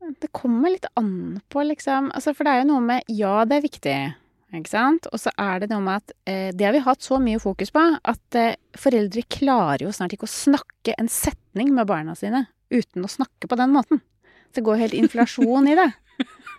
[0.00, 2.10] Det kommer litt an på, liksom.
[2.16, 3.96] Altså, for det er jo noe med Ja, det er viktig,
[4.56, 5.08] ikke sant?
[5.12, 7.72] Og så er det noe med at eh, det har vi hatt så mye fokus
[7.74, 12.46] på, at eh, foreldre klarer jo snart ikke å snakke en setning med barna sine
[12.72, 14.00] uten å snakke på den måten.
[14.50, 15.90] Så det går helt inflasjon i det.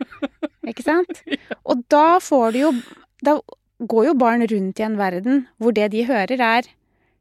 [0.72, 1.24] Ikke sant?
[1.66, 2.70] Og da får du jo
[3.22, 3.36] Da
[3.82, 6.70] går jo barn rundt i en verden hvor det de hører, er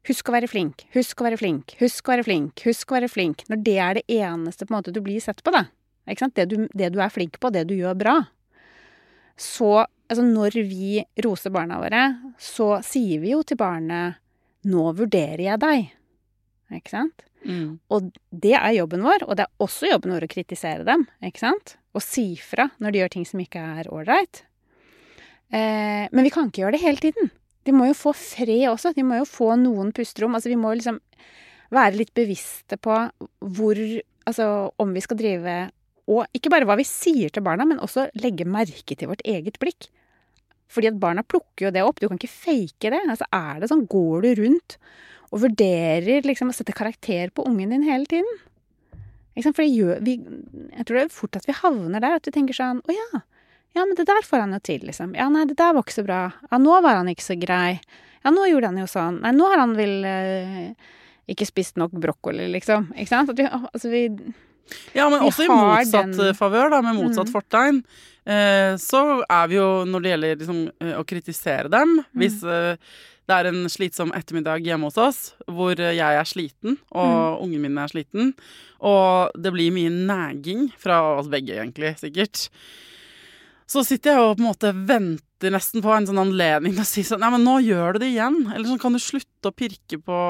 [0.09, 3.09] Husk å være flink, husk å være flink, husk å være flink, husk å være
[3.11, 3.43] flink.
[3.51, 5.67] Når det er det eneste på en måte du blir sett på, da.
[6.11, 6.35] Ikke sant?
[6.37, 8.17] Det du, det du er flink på, det du gjør bra.
[9.39, 12.05] Så altså når vi roser barna våre,
[12.39, 14.19] så sier vi jo til barnet
[14.61, 15.87] 'Nå vurderer jeg deg'.
[16.77, 17.23] Ikke sant?
[17.41, 17.79] Mm.
[17.89, 21.07] Og det er jobben vår, og det er også jobben vår å kritisere dem.
[21.23, 21.77] ikke sant?
[21.97, 24.43] Og si fra når de gjør ting som ikke er ålreit.
[25.51, 27.31] Eh, men vi kan ikke gjøre det hele tiden.
[27.65, 28.93] De må jo få fred også.
[28.95, 30.37] De må jo få noen pusterom.
[30.37, 31.01] Altså, vi må liksom
[31.71, 33.03] være litt bevisste på
[33.39, 33.83] hvor
[34.21, 34.45] Altså
[34.77, 35.53] om vi skal drive
[36.09, 39.59] Og ikke bare hva vi sier til barna, men også legge merke til vårt eget
[39.61, 39.89] blikk.
[40.71, 41.99] Fordi at barna plukker jo det opp.
[41.99, 43.01] Du kan ikke fake det.
[43.03, 44.77] Altså, er det sånn, går du rundt
[45.31, 48.39] og vurderer liksom å sette karakter på ungen din hele tiden?
[49.41, 52.17] For gjør vi Jeg tror det er fort at vi havner der.
[52.19, 53.23] At vi tenker sånn Å ja.
[53.71, 55.13] Ja, men det der får han jo til, liksom.
[55.15, 56.23] Ja, nei, det der var ikke så bra.
[56.51, 57.79] Ja, nå var han ikke så grei.
[58.19, 59.21] Ja, nå gjorde han jo sånn.
[59.23, 60.89] Nei, nå har han vel eh,
[61.31, 62.89] ikke spist nok brokkoli, liksom.
[62.97, 63.31] Ikke sant?
[63.31, 64.03] At vi, altså, vi
[64.95, 67.33] Ja, men Vi også i motsatt den- eh, favør, da, med motsatt Mm.
[67.33, 67.83] fortegn.
[68.25, 72.75] Eh, så er vi jo, når det gjelder liksom, eh, å kritisere dem Hvis eh,
[73.27, 77.77] det er en slitsom ettermiddag hjemme hos oss, hvor jeg er sliten, og ungen min
[77.77, 78.33] er sliten,
[78.81, 82.49] og det blir mye næging fra oss begge, egentlig, sikkert,
[83.67, 86.87] så sitter jeg og på en måte venter nesten på en sånn anledning til å
[86.87, 88.37] si sånn Nei, men nå gjør du det igjen.
[88.51, 90.21] Eller sånn, kan du slutte å pirke på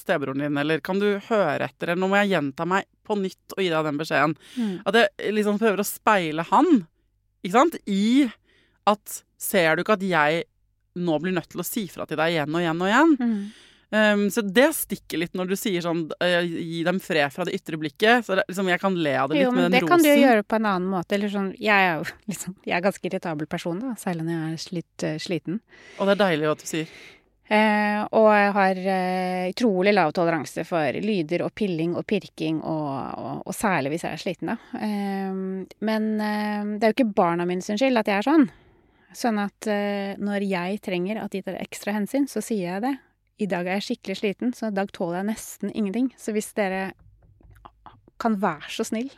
[0.00, 0.56] stebroren din?
[0.62, 1.90] Eller kan du høre etter?
[1.90, 4.36] Eller nå må jeg gjenta meg på nytt og gi deg den beskjeden.
[4.56, 4.74] Mm.
[4.88, 6.84] At jeg liksom prøver å speile han,
[7.44, 7.80] ikke sant?
[7.84, 8.28] I
[8.88, 10.40] at Ser du ikke at jeg
[10.98, 13.12] nå blir nødt til å si fra til deg igjen og igjen og igjen?
[13.20, 13.67] Mm.
[13.88, 17.54] Um, så det stikker litt når du sier sånn eh, Gi dem fred fra det
[17.56, 18.26] ytre blikket.
[18.26, 20.10] Så det, liksom, jeg kan le av det litt Jo, men rosen det kan du
[20.10, 21.16] jo gjøre på en annen måte.
[21.16, 24.58] Eller sånn, jeg er jo liksom, jeg er ganske irritabel person, da, særlig når jeg
[24.58, 25.62] er litt uh, sliten.
[25.96, 26.98] Og det er deilig at du sier.
[27.48, 32.90] Uh, og jeg har eh, utrolig lav toleranse for lyder og pilling og pirking, og,
[33.16, 34.58] og, og særlig hvis jeg er sliten, da.
[34.76, 35.38] Eh,
[35.88, 38.50] men eh, det er jo ikke barna mine sin skyld at jeg er sånn.
[39.16, 42.90] Sånn at uh, når jeg trenger at de tar ekstra hensyn, så sier jeg det.
[43.38, 46.10] I dag er jeg skikkelig sliten, så i dag tåler jeg nesten ingenting.
[46.18, 46.90] Så hvis dere
[48.18, 49.12] kan være så snill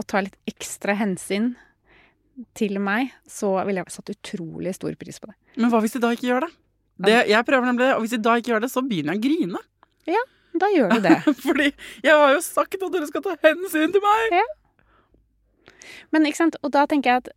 [0.00, 1.52] og ta litt ekstra hensyn
[2.56, 5.36] til meg, så ville jeg satt utrolig stor pris på det.
[5.60, 6.52] Men hva hvis de da ikke gjør det?
[7.04, 9.20] det jeg prøver nemlig det, og hvis de da ikke gjør det, så begynner jeg
[9.20, 9.64] å grine.
[10.08, 10.22] Ja,
[10.60, 11.18] Da gjør du det.
[11.44, 11.68] Fordi
[12.02, 14.40] jeg har jo sagt at dere skal ta hensyn til meg!
[14.40, 14.48] Ja.
[16.10, 17.30] Men ikke sant, og da tenker jeg at,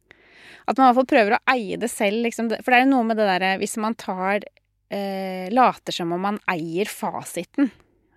[0.71, 2.49] at man i hvert fall prøver å eie det selv, liksom.
[2.63, 4.47] For det er jo noe med det derre hvis man tar
[4.89, 7.71] eh, Later som om man eier fasiten,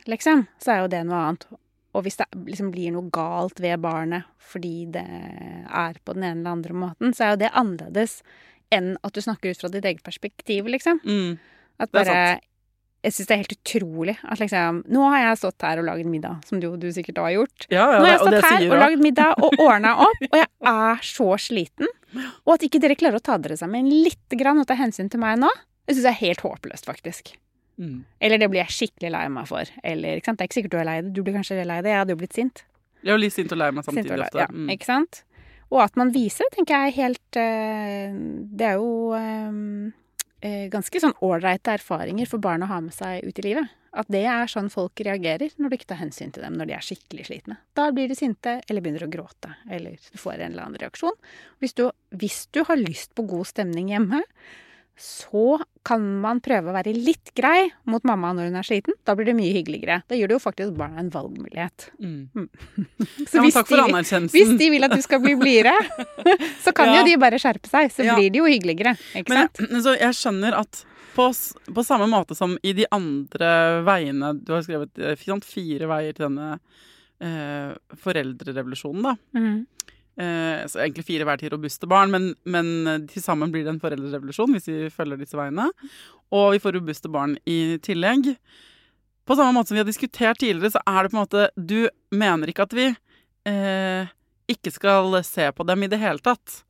[0.07, 1.47] liksom, så er jo det noe annet.
[1.97, 6.43] Og hvis det liksom blir noe galt ved barnet fordi det er på den ene
[6.43, 8.21] eller andre måten, så er jo det annerledes
[8.75, 11.01] enn at du snakker ut fra ditt eget perspektiv, liksom.
[11.07, 11.39] Mm.
[11.79, 12.21] At Det bare
[13.05, 16.09] Jeg syns det er helt utrolig at liksom Nå har jeg stått her og laget
[16.11, 17.67] middag, som du, du sikkert har gjort.
[17.71, 20.27] Ja, ja, Nå har jeg og det stått her og lagd middag og ordna opp,
[20.31, 21.93] og jeg er så sliten.
[22.47, 25.23] Og at ikke dere klarer å ta dere sammen litt grann og ta hensyn til
[25.23, 25.51] meg nå,
[25.87, 27.35] det syns jeg er helt håpløst, faktisk.
[27.79, 28.05] Mm.
[28.21, 29.69] Eller det blir jeg skikkelig lei meg for.
[29.85, 30.39] Eller, ikke sant?
[30.39, 31.13] Det er ikke sikkert du er lei det.
[31.15, 31.91] Du blir kanskje lei det.
[31.93, 32.65] Jeg hadde jo blitt sint.
[33.03, 34.39] Jeg er jo litt sint og lei meg samtidig lei- ofte.
[34.43, 34.71] Ja, Mm.
[34.75, 35.23] ikke sant?
[35.71, 38.17] Og at man viser, tenker jeg er helt øh,
[38.57, 39.13] Det er jo
[40.47, 43.69] eh, ganske sånn ålreite erfaringer for barn å ha med seg ut i livet.
[43.97, 46.75] At det er sånn folk reagerer når du ikke tar hensyn til dem når de
[46.77, 47.57] er skikkelig slitne.
[47.79, 51.17] Da blir de sinte, eller begynner å gråte, eller du får en eller annen reaksjon.
[51.65, 54.21] Hvis du, hvis du har lyst på god stemning hjemme,
[54.97, 58.95] så kan man prøve å være litt grei mot mamma når hun er sliten.
[59.05, 59.99] Da blir det mye hyggeligere.
[60.09, 61.91] Da gir du jo faktisk barna en valgmulighet.
[62.01, 62.49] Mm.
[63.29, 65.75] Så Ja, hvis takk for de- hvis de vil at du skal bli blidere,
[66.65, 67.01] så kan Ja.
[67.03, 67.93] jo de bare skjerpe seg.
[67.93, 68.17] Så Ja.
[68.17, 68.97] blir det jo hyggeligere.
[69.15, 69.85] Ikke Men sant?
[69.85, 71.29] så jeg skjønner at på,
[71.73, 76.27] på samme måte som i de andre veiene Du har skrevet eh, fire veier til
[76.29, 76.59] denne
[77.21, 79.17] eh, foreldrerevolusjonen, da.
[79.39, 79.67] Mhm.
[80.19, 83.75] Eh, så egentlig fire hver til robuste barn, men, men eh, til sammen blir det
[83.75, 85.69] en foreldrerevolusjon hvis vi følger disse veiene.
[86.33, 88.33] Og vi får robuste barn i tillegg.
[89.27, 91.89] På samme måte som vi har diskutert tidligere, så er det på en måte Du
[92.17, 92.87] mener ikke at vi
[93.47, 94.07] eh,
[94.49, 96.63] ikke skal se på dem i det hele tatt.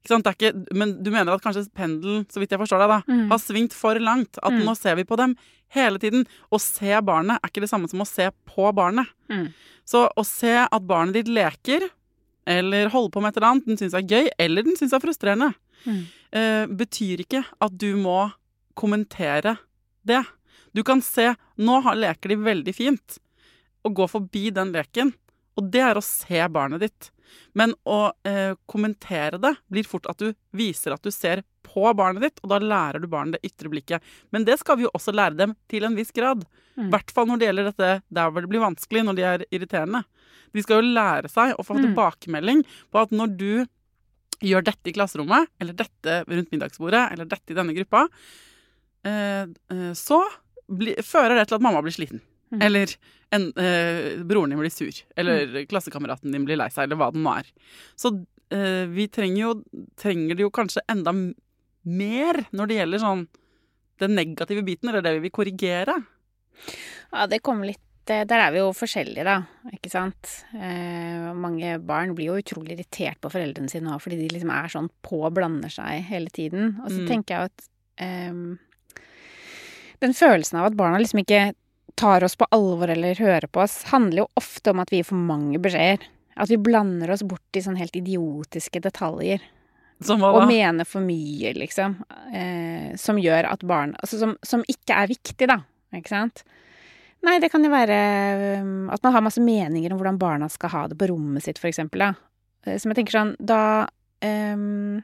[0.00, 0.24] Ikke sant?
[0.28, 3.28] Det ikke, men du mener at kanskje pendelen, så vidt jeg forstår deg, da, Mm.
[3.32, 4.38] har svingt for langt.
[4.42, 4.62] At Mm.
[4.64, 5.36] nå ser vi på dem
[5.74, 6.24] hele tiden.
[6.52, 9.06] Å se barnet er ikke det samme som å se på barnet.
[9.28, 9.52] Mm.
[9.84, 11.90] Så å se at barnet ditt leker,
[12.46, 15.02] eller holder på med et eller annet den syns er gøy, eller den syns er
[15.02, 15.52] frustrerende,
[15.86, 15.98] Mm.
[16.32, 18.32] eh, betyr ikke at du må
[18.74, 19.56] kommentere
[20.06, 20.22] det.
[20.74, 23.18] Du kan se Nå leker de veldig fint,
[23.84, 25.14] og gå forbi den leken.
[25.56, 27.10] Og det er å se barnet ditt.
[27.54, 31.42] Men å eh, kommentere det blir fort at du viser at du ser
[31.76, 34.00] på barnet ditt, og da lærer du barnet det ytre blikket.
[34.32, 36.46] Men det skal vi jo også lære dem til en viss grad.
[36.76, 36.90] I Mm.
[36.92, 40.02] hvert fall når det gjelder dette der hvor det blir vanskelig, når de er irriterende.
[40.52, 41.84] De skal jo lære seg å få Mm.
[41.86, 43.66] tilbakemelding på at når du
[44.44, 48.08] gjør dette i klasserommet, eller dette rundt middagsbordet, eller dette i denne gruppa,
[49.04, 50.20] eh, eh, så
[50.68, 52.20] bli, fører det til at mamma blir sliten.
[52.52, 52.62] Mm.
[52.62, 52.86] Eller
[53.32, 54.92] en, eh, broren din blir sur.
[55.16, 57.46] Eller klassekameraten din blir lei seg, eller hva det nå er.
[57.96, 58.12] Så
[58.50, 59.54] eh, vi trenger jo
[59.96, 61.12] trenger det jo kanskje enda
[61.86, 63.26] mer når det gjelder sånn
[64.02, 65.94] den negative biten, eller det vi vil korrigere.
[67.12, 69.38] Ja, det kommer litt eh, Der er vi jo forskjellige, da.
[69.72, 70.32] Ikke sant.
[70.54, 74.68] Eh, mange barn blir jo utrolig irritert på foreldrene sine òg, fordi de liksom er
[74.72, 76.76] sånn på og blander seg hele tiden.
[76.84, 77.08] Og så Mm.
[77.08, 77.68] tenker jeg at
[77.98, 78.56] eh,
[80.00, 81.54] Den følelsen av at barna liksom ikke
[81.96, 85.06] tar oss på alvor eller hører på oss, handler jo ofte om at vi gir
[85.08, 86.04] for mange beskjeder.
[86.36, 89.40] At vi blander oss bort i sånn helt idiotiske detaljer.
[90.42, 91.96] Og mene for mye, liksom.
[92.34, 95.60] Eh, som gjør at barn Altså som, som ikke er viktig, da.
[95.96, 96.42] Ikke sant?
[97.24, 97.96] Nei, det kan jo være
[98.60, 101.58] um, at man har masse meninger om hvordan barna skal ha det på rommet sitt,
[101.58, 102.04] for eksempel.
[102.04, 102.12] Da.
[102.66, 103.60] Eh, Som jeg tenker sånn Da
[104.22, 105.00] um,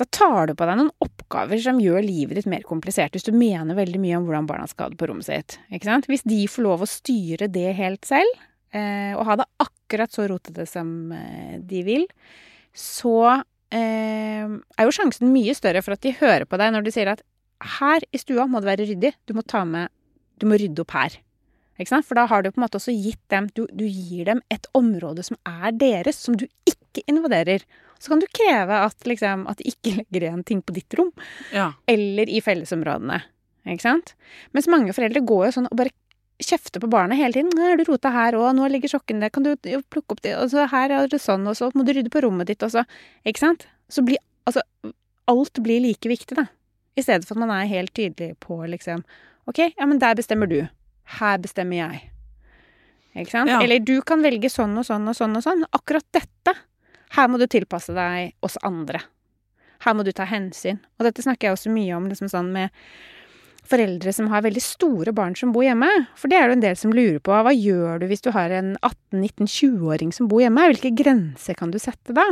[0.00, 3.32] Da tar du på deg noen oppgaver som gjør livet ditt mer komplisert, hvis du
[3.36, 5.58] mener veldig mye om hvordan barna skal ha det på rommet sitt.
[5.70, 6.08] Ikke sant?
[6.10, 8.42] Hvis de får lov å styre det helt selv,
[8.74, 12.06] eh, og ha det akkurat så rotete som eh, de vil,
[12.72, 14.46] så eh,
[14.78, 17.22] er jo sjansen mye større for at de hører på deg når de sier at
[17.78, 19.88] her i stua må det være ryddig, du må ta med
[20.40, 21.14] Du må rydde opp her.
[21.82, 24.66] For da har du på en måte også gitt dem du, du gir dem et
[24.74, 27.62] område som er deres, som du ikke invaderer.
[28.02, 31.10] Så kan du kreve at, liksom, at de ikke legger igjen ting på ditt rom,
[31.54, 31.72] Ja.
[31.90, 33.20] eller i fellesområdene.
[33.66, 34.14] Ikke sant?
[34.54, 35.94] Mens mange foreldre går jo sånn og bare
[36.46, 37.50] kjefter på barna hele tiden.
[37.52, 38.54] 'Nå har du rota her, òg.
[38.56, 41.46] nå ligger sjokken der, kan du plukke opp det?' Og så her er det sånn,
[41.46, 42.84] og så må du rydde på rommet ditt, og så
[43.24, 43.66] Ikke sant?
[43.88, 44.62] Så blir altså
[45.28, 46.46] Alt blir like viktig, da.
[46.96, 49.04] I stedet for at man er helt tydelig på liksom
[49.46, 50.68] OK, ja, men der bestemmer du.
[51.18, 52.10] Her bestemmer jeg.
[53.14, 53.50] Ikke sant?
[53.50, 53.60] Ja.
[53.62, 55.64] Eller du kan velge sånn og sånn og sånn og sånn.
[55.74, 56.54] Akkurat dette.
[57.16, 59.02] Her må du tilpasse deg oss andre.
[59.84, 60.78] Her må du ta hensyn.
[60.98, 62.70] Og dette snakker jeg også mye om liksom sånn med
[63.68, 65.88] foreldre som har veldig store barn som bor hjemme.
[66.18, 67.34] For det er det en del som lurer på.
[67.34, 70.68] Hva gjør du hvis du har en 18-19-20-åring som bor hjemme?
[70.72, 72.26] Hvilke grenser kan du sette da?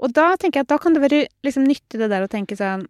[0.00, 2.56] Og da tenker jeg at da kan det være liksom nyttig det der å tenke
[2.56, 2.86] sånn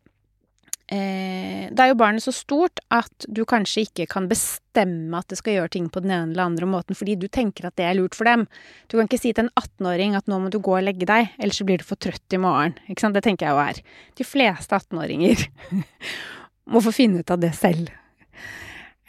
[0.95, 5.41] eh, Da er jo barnet så stort at du kanskje ikke kan bestemme at det
[5.41, 7.99] skal gjøre ting på den ene eller andre måten fordi du tenker at det er
[7.99, 8.47] lurt for dem.
[8.87, 11.35] Du kan ikke si til en 18-åring at nå må du gå og legge deg,
[11.43, 12.79] ellers så blir du for trøtt i morgen.
[12.87, 13.19] Ikke sant?
[13.19, 13.83] Det tenker jeg jo er.
[14.21, 15.49] De fleste 18-åringer
[16.71, 17.91] må få finne ut av det selv.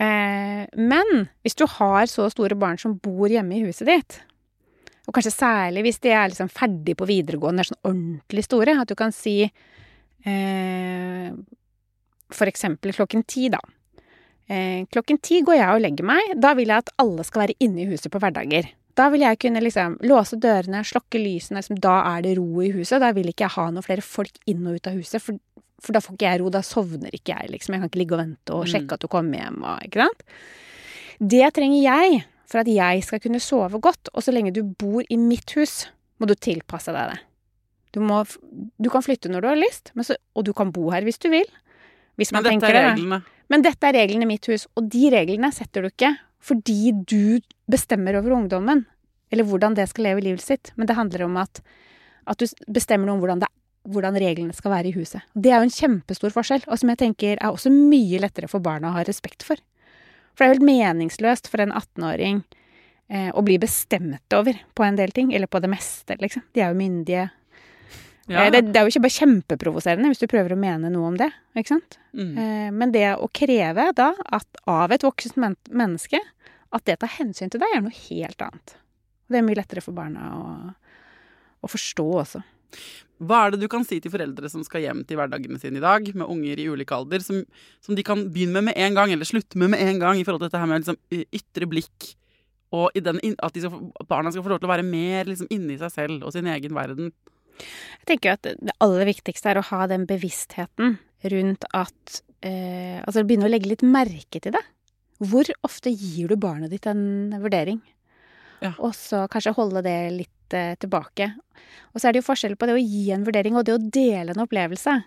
[0.02, 4.19] Eh, men hvis du har så store barn som bor hjemme i huset ditt,
[5.08, 8.89] og kanskje særlig hvis de er liksom ferdig på videregående, er sånn ordentlig store, at
[8.89, 11.30] du kan si eh,
[12.32, 13.60] for eksempel klokken ti, da.
[14.52, 16.36] Eh, klokken ti går jeg og legger meg.
[16.41, 18.69] Da vil jeg at alle skal være inne i huset på hverdager.
[19.00, 22.71] Da vil jeg kunne liksom låse dørene, slokke lysene, liksom, da er det ro i
[22.76, 23.00] huset.
[23.04, 25.39] Da vil ikke jeg ha noen flere folk inn og ut av huset, for,
[25.82, 26.50] for da får ikke jeg ro.
[26.54, 27.74] Da sovner ikke jeg, liksom.
[27.76, 28.72] Jeg kan ikke ligge og vente og Mm.
[28.74, 30.24] sjekke at du kommer hjem og Ikke sant?
[31.22, 34.10] Det trenger jeg for at jeg skal kunne sove godt.
[34.13, 35.88] Og så lenge du bor i mitt hus,
[36.20, 37.20] må du tilpasse deg det.
[37.94, 38.22] Du, må,
[38.80, 41.20] du kan flytte når du har lyst, men så, og du kan bo her hvis
[41.20, 41.46] du vil.
[42.17, 42.84] Hvis man Men dette er det.
[42.96, 43.22] reglene.
[43.52, 47.39] Men dette er reglene i mitt hus, og de reglene setter du ikke fordi du
[47.70, 48.86] bestemmer over ungdommen,
[49.32, 50.72] eller hvordan det skal leve livet sitt.
[50.76, 51.60] Men det handler om at,
[52.28, 53.48] at du bestemmer noe om hvordan, det,
[53.89, 55.24] hvordan reglene skal være i huset.
[55.34, 58.63] Det er jo en kjempestor forskjell, og som jeg tenker er også mye lettere for
[58.63, 59.60] barna å ha respekt for.
[60.36, 62.44] For det er jo helt meningsløst for en 18-åring
[63.10, 66.46] eh, å bli bestemt over på en del ting, eller på det meste, liksom.
[66.54, 67.30] De er jo myndige.
[68.30, 68.46] Ja.
[68.46, 71.17] Eh, det, det er jo ikke bare kjempeprovoserende hvis du prøver å mene noe om
[71.20, 71.98] det, ikke sant?
[72.13, 72.32] Mm.
[72.38, 76.22] Eh, Men det å kreve da at av et voksent men menneske
[76.72, 78.78] at det tar hensyn til deg, er noe helt annet.
[79.26, 80.46] Og det er mye lettere for barna å,
[81.65, 82.44] å forstå også.
[83.22, 85.84] Hva er det du kan si til foreldre som skal hjem til hverdagene sine i
[85.84, 87.44] dag, med unger i ulik alder, som,
[87.84, 90.26] som de kan begynne med med en gang, eller slutte med med en gang, i
[90.26, 90.98] forhold til dette her med liksom,
[91.38, 92.16] ytre blikk,
[92.72, 95.78] og den, at, skal, at barna skal få lov til å være mer liksom, inni
[95.78, 97.12] seg selv og sin egen verden?
[97.62, 100.96] Jeg tenker at det aller viktigste er å ha den bevisstheten
[101.32, 104.64] rundt at eh, Altså begynne å legge litt merke til det.
[105.22, 107.82] Hvor ofte gir du barnet ditt en vurdering?
[108.62, 108.74] Ja.
[108.78, 111.32] Og så kanskje holde det litt eh, tilbake.
[111.91, 113.82] Og så er det jo forskjell på det å gi en vurdering og det å
[113.82, 115.00] dele en opplevelse.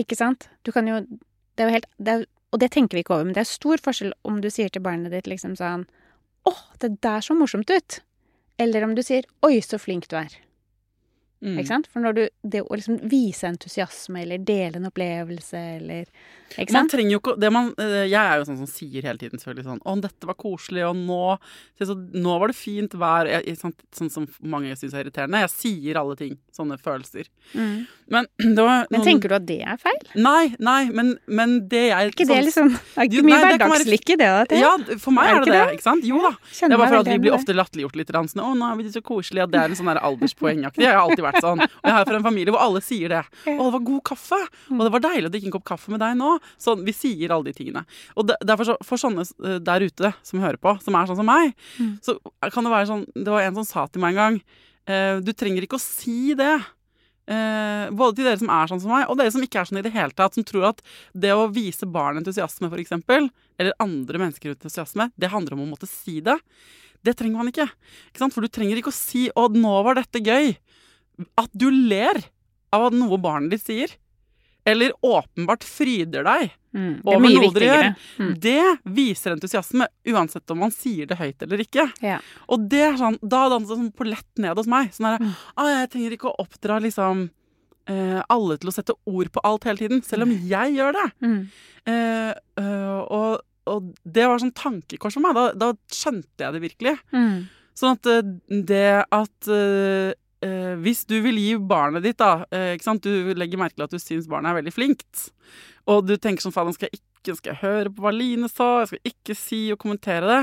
[0.00, 0.48] Ikke sant?
[0.64, 1.02] Du kan jo
[1.52, 2.22] Det er jo helt det er,
[2.52, 4.84] Og det tenker vi ikke over, men det er stor forskjell om du sier til
[4.84, 5.84] barnet ditt liksom sånn
[6.48, 8.00] Å, det der så morsomt ut.
[8.58, 10.32] Eller om du sier Oi, så flink du er.
[11.42, 11.56] Mm.
[11.58, 11.88] Ikke sant?
[11.90, 16.04] For du, det å liksom vise entusiasme eller dele en opplevelse eller
[16.54, 19.18] Ikke Man trenger jo ikke det man, eh, Jeg er jo sånn som sier hele
[19.18, 21.18] tiden selvfølgelig sånn Å, dette var koselig, og nå
[21.82, 23.26] så, Nå var det fint vær.
[23.26, 25.40] Jeg, sånn, sånn som mange syns er irriterende.
[25.42, 26.36] Jeg sier alle ting.
[26.54, 27.26] Sånne følelser.
[27.58, 27.88] Mm.
[28.14, 28.28] Men
[28.60, 29.98] var Men tenker du at det er feil?
[30.14, 34.30] Nei, nei, men, men det jeg ikke det liksom Det er ikke mye hverdagslykke det
[34.30, 34.62] være- det?
[34.62, 34.62] da?
[34.62, 36.06] Ja, for meg Er det det det, ikke sant?
[36.06, 36.32] Jo da.
[36.52, 38.14] Kjenner Det er bare for at vi blir ofte latterliggjort litt.
[38.30, 39.48] Sånn, å, nå er vi så koselige.
[39.48, 40.86] At det er en sånn alderspoengaktig.
[40.86, 41.62] Jeg har alltid vært sånn.
[41.62, 43.22] Og jeg er fra en familie hvor alle sier det.
[43.46, 44.40] Å, det var god kaffe.
[44.70, 46.34] Og det var deilig å drikke en kopp kaffe med deg nå.
[46.60, 47.84] Sånn, vi sier alle de tingene.
[48.16, 51.20] Og det, derfor så, for sånne eh, der ute som hører på, som er sånn
[51.22, 51.56] som meg,
[52.04, 52.18] så
[52.52, 54.38] kan det være sånn Det var en som sa til meg en gang
[54.90, 56.54] eh, Du trenger ikke å si det.
[57.30, 59.78] Eh, både til dere som er sånn som meg, og dere som ikke er sånn
[59.80, 60.36] i det hele tatt.
[60.36, 60.82] Som tror at
[61.14, 63.30] det å vise barn entusiasme, eksempel,
[63.60, 66.38] eller andre mennesker entusiasme, det handler om å måtte si det.
[67.02, 67.66] Det trenger man ikke.
[68.12, 68.30] ikke?
[68.30, 70.56] For du trenger ikke å si 'Å, nå var dette gøy'.
[71.38, 72.22] At du ler
[72.72, 73.92] av at noe barnet ditt sier.
[74.64, 77.88] Eller åpenbart fryder deg Mm, er over noe dere gjør.
[78.16, 78.28] Mm.
[78.40, 81.84] Det viser entusiasme, uansett om man sier det høyt eller ikke.
[82.00, 82.14] Ja.
[82.48, 84.88] Og det er sånn, da danser det sånn på lett ned hos meg.
[84.96, 85.34] Sånn her, Mm.
[85.60, 87.26] ah, jeg trenger ikke å oppdra liksom
[87.88, 91.06] eh, alle til å sette ord på alt hele tiden, selv om jeg gjør det.
[91.20, 91.48] Mm.
[91.92, 95.34] Eh, øh, og, og det var sånn tankekors for meg.
[95.34, 96.96] Da, da skjønte jeg det virkelig.
[97.12, 97.48] Mm.
[97.76, 98.22] Sånn at eh,
[98.64, 99.50] det at
[100.44, 103.06] eh, Hvis du vil gi barnet ditt, da eh, ikke sant?
[103.06, 105.30] Du legger merke til at du syns barnet er veldig flinkt,
[105.90, 108.82] og du tenker sånn faen, skal jeg ikke skal jeg høre på hva Line sa,
[108.82, 110.40] jeg skal ikke si og kommentere det.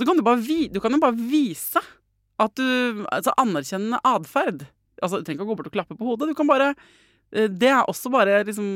[0.00, 1.82] Så kan du, bare vi, du kan jo bare vise
[2.40, 4.64] at du Altså anerkjennende atferd.
[5.00, 6.30] Altså, du trenger ikke å gå bort og klappe på hodet.
[6.30, 8.70] Du kan bare eh, Det er også bare liksom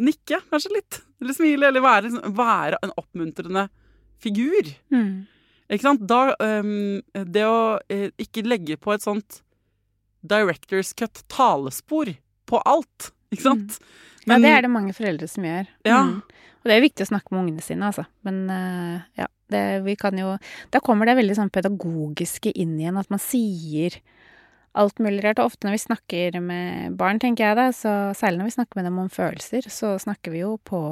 [0.00, 1.00] nikke, kanskje litt.
[1.20, 3.66] Eller smile, eller være, liksom, være en oppmuntrende
[4.22, 4.70] figur.
[4.94, 5.26] Mm.
[5.70, 6.06] Ikke sant?
[6.08, 7.60] Da, um, det å
[7.92, 9.42] eh, ikke legge på et sånt
[10.20, 12.12] director's cut talespor
[12.50, 13.80] på alt, ikke sant?
[14.28, 15.68] Ja, det er det mange foreldre som gjør.
[15.88, 16.00] Ja.
[16.06, 16.20] Mm.
[16.60, 18.04] Og det er viktig å snakke med ungene sine, altså.
[18.26, 20.34] Men uh, ja, det, vi kan jo
[20.72, 23.96] Da kommer det veldig sånn pedagogiske inn igjen, at man sier
[24.78, 25.40] alt mulig rart.
[25.40, 28.80] Og ofte når vi snakker med barn, tenker jeg da, så særlig når vi snakker
[28.80, 30.82] med dem om følelser, så snakker vi jo på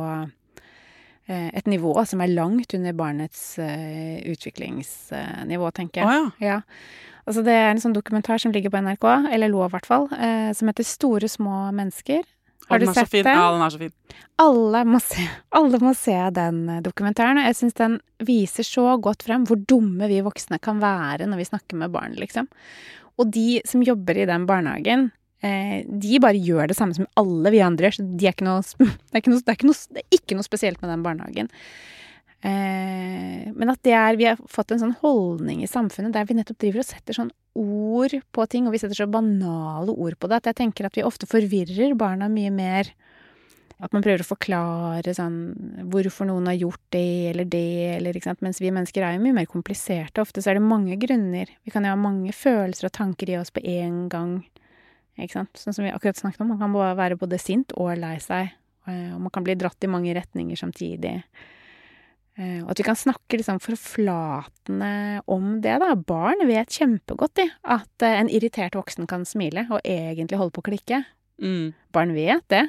[1.29, 6.09] et nivå som er langt under barnets eh, utviklingsnivå, tenker jeg.
[6.09, 6.59] Oh, ja.
[6.59, 6.63] Ja.
[7.29, 9.05] Altså det er en sånn dokumentar som ligger på NRK,
[9.37, 12.23] eller lå i hvert fall, eh, som heter Store små mennesker.
[12.69, 13.29] Har du sett den?
[13.29, 13.93] Ja, den er så fin.
[14.41, 15.25] Alle må se,
[15.57, 19.61] alle må se den eh, dokumentaren, og jeg syns den viser så godt frem hvor
[19.61, 22.49] dumme vi voksne kan være når vi snakker med barn, liksom.
[23.19, 27.53] Og de som jobber i den barnehagen, eh, de bare gjør det samme som alle
[27.55, 29.79] vi andre så de er ikke noe, det, er ikke noe, det, er ikke noe,
[29.95, 31.53] det er ikke noe spesielt med den barnehagen.
[32.39, 36.37] Eh, men at det er, vi har fått en sånn holdning i samfunnet der vi
[36.39, 40.31] nettopp driver og setter sånn ord på ting, og vi setter så banale ord på
[40.31, 42.93] det, at jeg tenker at vi ofte forvirrer barna mye mer.
[43.79, 45.37] At man prøver å forklare sånn
[45.91, 48.41] hvorfor noen har gjort det eller det, eller ikke sant.
[48.43, 50.23] Mens vi mennesker er jo mye mer kompliserte.
[50.23, 51.51] Ofte så er det mange grunner.
[51.63, 54.41] Vi kan jo ha mange følelser og tanker i oss på én gang.
[55.19, 55.59] Ikke sant.
[55.59, 56.53] Sånn som vi akkurat snakket om.
[56.55, 58.53] Man kan bare være både sint og lei seg.
[58.87, 61.23] eh, Og man kan bli dratt i mange retninger samtidig.
[62.39, 65.95] Eh, Og at vi kan snakke liksom forflatende om det, da.
[65.97, 70.63] Barn vet kjempegodt, de, at eh, en irritert voksen kan smile og egentlig holde på
[70.63, 71.03] å klikke.
[71.43, 71.73] Mm.
[71.95, 72.65] Barn vet det.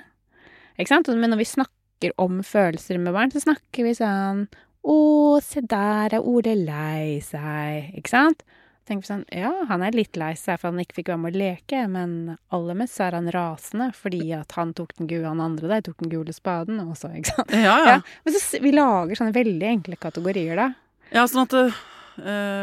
[0.79, 1.07] Ikke sant?
[1.13, 4.47] Men når vi snakker om følelser med barn, så snakker vi sånn
[4.89, 4.95] Å,
[5.43, 7.89] se der er Ole lei seg.
[7.99, 8.45] Ikke sant?
[8.89, 11.35] Tenker vi sånn Ja, han er litt lei seg for han ikke fikk være med
[11.35, 12.15] å leke, men
[12.55, 15.85] aller mest så er han rasende fordi at han tok den gule, han andre der
[15.85, 17.53] tok den gule spaden også, ikke sant.
[17.53, 17.95] Ja, ja.
[17.95, 17.99] Ja.
[18.25, 20.67] Men så vi lager sånne veldig enkle kategorier, da.
[21.13, 21.79] Ja, sånn at uh,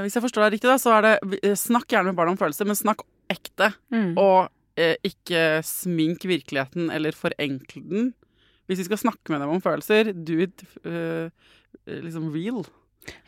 [0.04, 2.38] Hvis jeg forstår deg riktig, da, så er det eh, Snakk gjerne med barn om
[2.40, 3.02] følelser, men snakk
[3.32, 3.72] ekte.
[3.94, 4.14] Mm.
[4.22, 8.12] Og uh, ikke smink virkeligheten eller forenkle den.
[8.66, 11.30] Hvis vi skal snakke med dem om følelser, do it uh,
[11.86, 12.66] liksom real.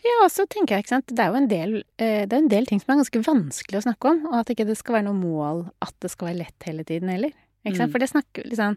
[0.06, 2.42] Ja, og så tenker jeg, ikke sant, det er jo en del, eh, det er
[2.42, 4.98] en del ting som er ganske vanskelig å snakke om, og at ikke det skal
[4.98, 7.34] være noe mål at det skal være lett hele tiden heller.
[7.66, 7.90] Ikke sant?
[7.90, 7.94] Mm.
[7.94, 8.76] For det snakker litt sånn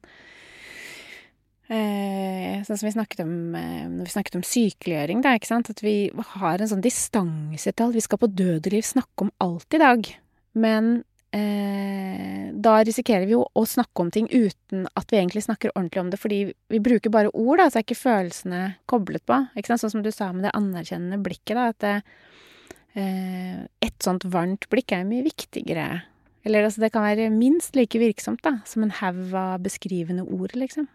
[1.72, 5.72] eh, Sånn som vi snakket om eh, når vi snakket om sykeliggjøring, da, ikke sant.
[5.72, 5.96] At vi
[6.36, 7.98] har en sånn distanse til alt.
[7.98, 10.12] Vi skal på død og liv snakke om alt i dag.
[10.58, 10.92] Men
[11.32, 16.10] da risikerer vi jo å snakke om ting uten at vi egentlig snakker ordentlig om
[16.12, 18.62] det, fordi vi bruker bare ord, da, så er ikke følelsene
[18.92, 19.38] koblet på.
[19.56, 19.86] Ikke sant?
[19.86, 21.96] Sånn som du sa med det anerkjennende blikket, da, at det,
[23.00, 25.88] eh, et sånt varmt blikk er mye viktigere
[26.44, 30.56] Eller altså, det kan være minst like virksomt da, som en haug av beskrivende ord,
[30.58, 30.88] liksom.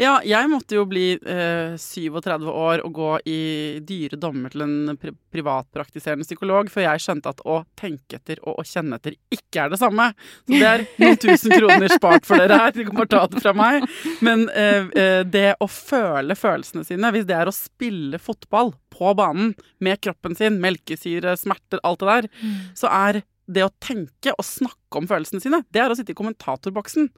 [0.00, 3.40] Ja, jeg måtte jo bli eh, 37 år og gå i
[3.86, 8.58] dyre dommer til en pri privatpraktiserende psykolog, før jeg skjønte at å tenke etter og
[8.58, 10.08] å kjenne etter ikke er det samme.
[10.48, 12.74] Så det er noen tusen kroner spart for dere her.
[12.74, 13.86] De bare ta det fra meg.
[14.26, 19.14] Men eh, eh, det å føle følelsene sine, hvis det er å spille fotball på
[19.14, 22.56] banen med kroppen sin, melkesyre, smerter, alt det der, mm.
[22.82, 26.18] så er det å tenke og snakke om følelsene sine, det er å sitte i
[26.18, 27.10] kommentatorboksen.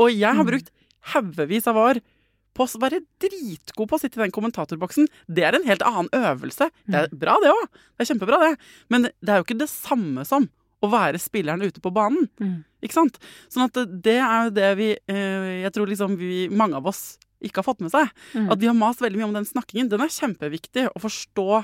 [0.00, 0.50] Og jeg har mm.
[0.50, 0.72] brukt
[1.14, 2.02] haugevis av år
[2.56, 5.08] på å være dritgod på å sitte i den kommentatorboksen.
[5.30, 6.70] Det er en helt annen øvelse.
[6.84, 7.20] Det er mm.
[7.22, 7.66] bra, det òg.
[7.70, 8.72] Det er kjempebra, det.
[8.92, 10.48] Men det er jo ikke det samme som
[10.80, 12.26] å være spilleren ute på banen.
[12.40, 12.60] Mm.
[12.84, 13.20] Ikke sant?
[13.52, 17.18] Sånn at det er jo det vi eh, Jeg tror liksom vi, mange av oss
[17.44, 18.10] ikke har fått med seg.
[18.52, 19.88] At vi har mast veldig mye om den snakkingen.
[19.92, 21.62] Den er kjempeviktig å forstå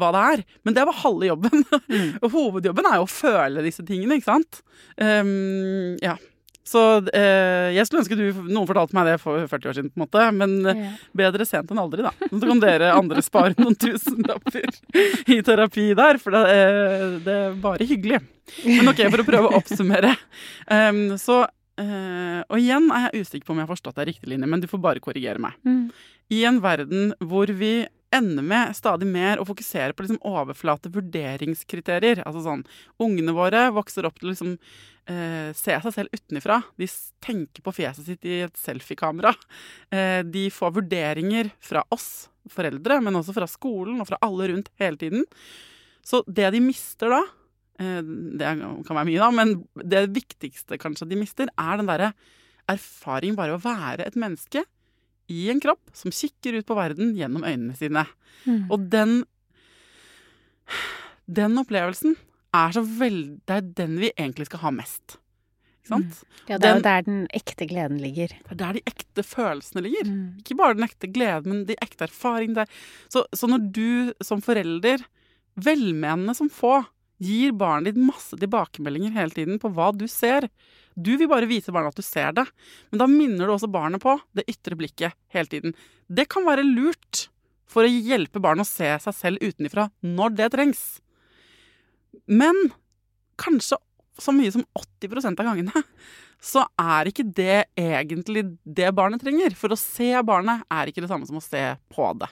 [0.00, 0.42] hva det er.
[0.66, 1.66] Men det var halve jobben.
[1.90, 2.20] Mm.
[2.22, 4.60] og hovedjobben er jo å føle disse tingene, ikke sant.
[4.94, 6.14] Um, ja.
[6.70, 6.80] Så
[7.16, 10.04] eh, jeg skulle ønske du, noen fortalte meg det for 40 år siden, på en
[10.04, 10.26] måte.
[10.36, 10.90] Men eh, ja.
[11.22, 12.12] bedre sent enn aldri, da.
[12.28, 14.68] Så kan dere andre spare noen tusenlapper
[15.34, 18.20] i terapi der, for det, eh, det, er bare hyggelig.
[18.66, 20.14] Men ok, for å prøve å oppsummere.
[20.66, 21.46] Um, så
[21.80, 24.60] Uh, og igjen er jeg usikker på om jeg har forstått deg riktig, Line, men
[24.60, 25.54] du får bare korrigere meg.
[25.64, 25.86] Mm.
[26.36, 27.70] I en verden hvor vi
[28.14, 32.22] ender med stadig mer å fokusere på liksom overflate vurderingskriterier.
[32.26, 32.64] Altså sånn
[33.02, 34.54] Ungene våre vokser opp til å liksom
[35.10, 36.60] eh, se seg selv utenfra.
[36.80, 36.88] De
[37.24, 39.34] tenker på fjeset sitt i et selfiekamera.
[39.94, 44.72] Eh, de får vurderinger fra oss foreldre, men også fra skolen og fra alle rundt
[44.80, 45.26] hele tiden.
[46.06, 47.22] Så det de mister da,
[47.78, 52.12] eh, det kan være mye, da, men det viktigste kanskje de mister, er den derre
[52.70, 54.64] erfaringen bare å være et menneske
[55.30, 58.06] i en kropp som kikker ut på verden gjennom øynene sine.
[58.44, 58.66] Mm.
[58.70, 59.22] Og den
[61.30, 62.16] Den opplevelsen
[62.56, 65.18] er så veldig Det er den vi egentlig skal ha mest.
[65.80, 66.16] Ikke sant?
[66.20, 66.40] Mm.
[66.48, 68.34] Ja, det er jo der den ekte gleden ligger.
[68.34, 70.10] Det er der de ekte følelsene ligger.
[70.10, 70.24] Mm.
[70.42, 72.80] Ikke bare den ekte gleden, men de ekte erfaringene der.
[73.08, 73.90] Så, så når du
[74.24, 75.04] som forelder,
[75.60, 76.82] velmenende som få,
[77.20, 80.48] gir barnet ditt masse tilbakemeldinger hele tiden på hva du ser,
[80.94, 82.46] du vil bare vise barnet at du ser det,
[82.90, 85.76] men da minner du også barnet på det ytre blikket hele tiden.
[86.08, 87.28] Det kan være lurt
[87.70, 90.82] for å hjelpe barnet å se seg selv utenfra når det trengs.
[92.26, 92.56] Men
[93.40, 93.78] kanskje
[94.20, 95.84] så mye som 80% av gangene
[96.40, 99.54] så er ikke det egentlig det barnet trenger.
[99.56, 101.62] For å se barnet er ikke det samme som å se
[101.92, 102.30] på det.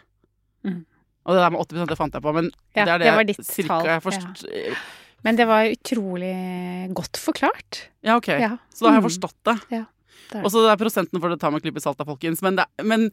[0.67, 0.81] Mm.
[1.29, 3.45] Og det der med 80 det fant jeg på, men ja, det er det, det
[3.45, 4.49] cirka jeg forstår.
[4.49, 4.79] Ja.
[5.27, 6.35] Men det var utrolig
[6.95, 7.89] godt forklart.
[8.01, 8.29] Ja, ok.
[8.29, 8.57] Ja.
[8.71, 9.09] Så da har jeg mm.
[9.09, 9.57] forstått det.
[9.75, 9.85] Ja,
[10.31, 12.43] det Og så er prosenten for det tar med klype salt, da, folkens.
[12.45, 13.09] Men, det, men,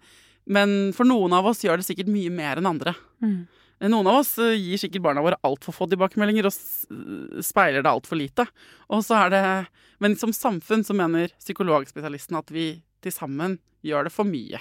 [0.45, 2.93] men, for noen av oss gjør det sikkert mye mer enn andre.
[3.25, 3.39] Mm.
[3.91, 8.19] Noen av oss eh, gir sikkert barna våre altfor få tilbakemeldinger og speiler det altfor
[8.19, 8.45] lite.
[8.93, 9.43] Og så er det
[10.03, 12.69] Men som samfunn så mener psykologspesialisten at vi
[13.03, 14.59] til sammen gjør det for mye.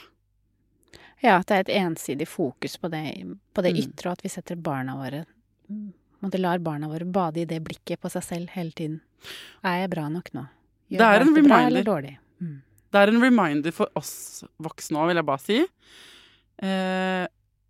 [1.24, 3.04] Ja, at det er et ensidig fokus på det,
[3.54, 3.78] på det mm.
[3.80, 5.24] ytre, og at vi setter barna våre
[6.28, 9.00] måte lar barna våre bade i det blikket på seg selv hele tiden.
[9.64, 10.44] Er jeg bra nok nå?
[10.92, 11.50] Gjør det er en reminder.
[11.50, 12.14] Bra eller dårlig?
[12.42, 12.56] Mm.
[12.94, 15.60] Det er en reminder for oss voksne òg, vil jeg bare si.
[16.62, 17.24] Eh,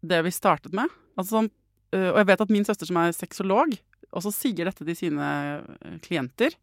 [0.04, 0.92] det vi startet med.
[1.16, 1.50] Altså, sånn,
[1.96, 3.76] øh, og jeg vet at min søster som er sexolog,
[4.14, 5.30] også sier dette til sine
[5.62, 6.56] øh, klienter.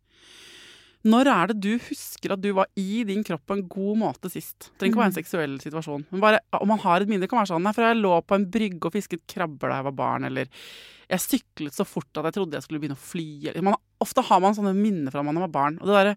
[1.01, 4.29] Når er det du husker at du var i din kropp på en god måte
[4.29, 4.67] sist?
[4.67, 5.17] Det trenger ikke være en mm.
[5.17, 6.03] seksuell situasjon.
[6.11, 8.37] Men bare, om man har et minne, det kan være sånn for jeg lå på
[8.37, 10.51] en brygge og fisket krabber da jeg var barn, eller
[11.11, 13.55] jeg syklet så fort at jeg trodde jeg skulle begynne å fly.
[13.65, 15.79] Man, ofte har man sånne minner fra man var barn.
[15.81, 16.13] Og det derre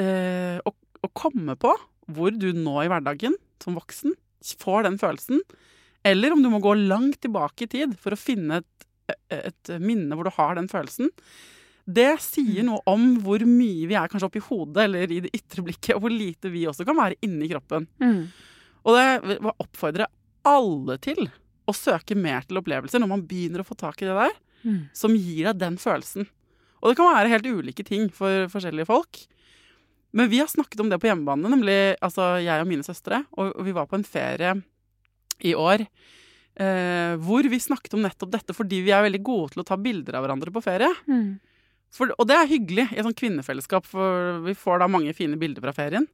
[0.00, 1.74] eh, å, å, komme på
[2.14, 4.14] hvor du nå i hverdagen, som voksen,
[4.60, 5.40] får den følelsen,
[6.04, 8.88] eller om du må gå langt tilbake i tid for å finne et,
[9.32, 11.08] et minne hvor du har den følelsen,
[11.84, 12.68] det sier mm.
[12.70, 16.04] noe om hvor mye vi er kanskje oppi hodet eller i det ytre blikket, og
[16.06, 17.88] hvor lite vi også kan være inni kroppen.
[18.00, 18.22] Mm.
[18.84, 20.08] Og det vil oppfordre
[20.48, 21.28] alle til
[21.64, 24.80] å søke mer til opplevelser når man begynner å få tak i det der, mm.
[24.96, 26.28] som gir deg den følelsen.
[26.80, 29.22] Og det kan være helt ulike ting for forskjellige folk.
[30.14, 33.24] Men vi har snakket om det på hjemmebane, nemlig altså jeg og mine søstre.
[33.40, 34.52] Og vi var på en ferie
[35.42, 39.64] i år eh, hvor vi snakket om nettopp dette fordi vi er veldig gode til
[39.64, 40.92] å ta bilder av hverandre på ferie.
[41.08, 41.40] Mm.
[41.94, 45.38] For, og det er hyggelig i et sånt kvinnefellesskap, for vi får da mange fine
[45.38, 46.08] bilder fra ferien.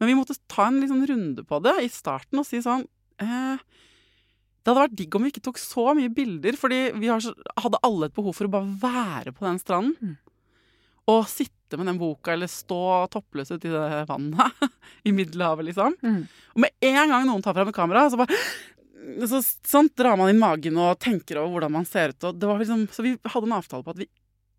[0.00, 2.84] Men vi måtte ta en liksom runde på det i starten og si sånn
[3.22, 3.62] eh,
[4.60, 8.10] Det hadde vært digg om vi ikke tok så mye bilder, fordi vi hadde alle
[8.10, 9.96] et behov for å bare være på den stranden.
[10.12, 10.18] Mm.
[11.12, 14.68] Og sitte med den boka eller stå toppløs uti i det vannet
[15.08, 15.96] i Middelhavet, liksom.
[16.04, 16.20] Mm.
[16.52, 18.36] Og med en gang noen tar fram et kamera, så bare
[19.26, 22.28] så, sånn drar man inn magen og tenker over hvordan man ser ut.
[22.28, 24.08] Og det var liksom, så vi hadde en avtale på at vi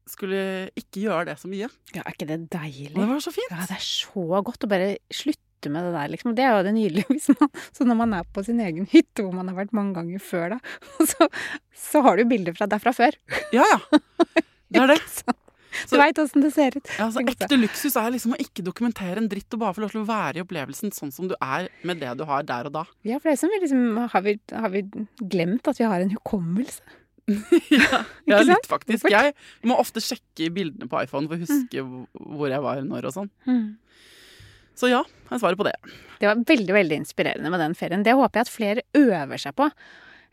[0.09, 1.69] skulle ikke gjøre det så mye.
[1.95, 2.93] Ja, er ikke det deilig?
[2.95, 3.51] det var så fint.
[3.53, 6.33] Ja, det er så godt å bare slutte med det der, liksom.
[6.35, 7.19] Det er jo det nydelige.
[7.39, 10.19] Man, så når man er på sin egen hytte, hvor man har vært mange ganger
[10.23, 10.59] før, da,
[11.13, 11.29] så,
[11.85, 13.15] så har du bilder fra derfra før.
[13.55, 13.79] Ja, ja.
[14.73, 15.01] Det er det.
[15.89, 16.87] Du veit åssen det ser ut.
[16.97, 19.93] Ja, altså, ekte luksus er liksom å ikke dokumentere en dritt og bare få lov
[19.93, 22.75] til å være i opplevelsen sånn som du er med det du har der og
[22.77, 22.83] da.
[23.05, 24.83] Ja, for det er som vi liksom har vi, har vi
[25.21, 26.81] glemt at vi har en hukommelse?
[27.71, 29.07] ja, ja, litt faktisk.
[29.11, 29.33] Jeg
[29.69, 33.31] må ofte sjekke bildene på iPhone for å huske hvor jeg var når og sånn.
[34.75, 35.75] Så ja, jeg svarer på det.
[36.19, 38.03] Det var veldig, veldig inspirerende med den ferien.
[38.05, 39.69] Det håper jeg at flere øver seg på.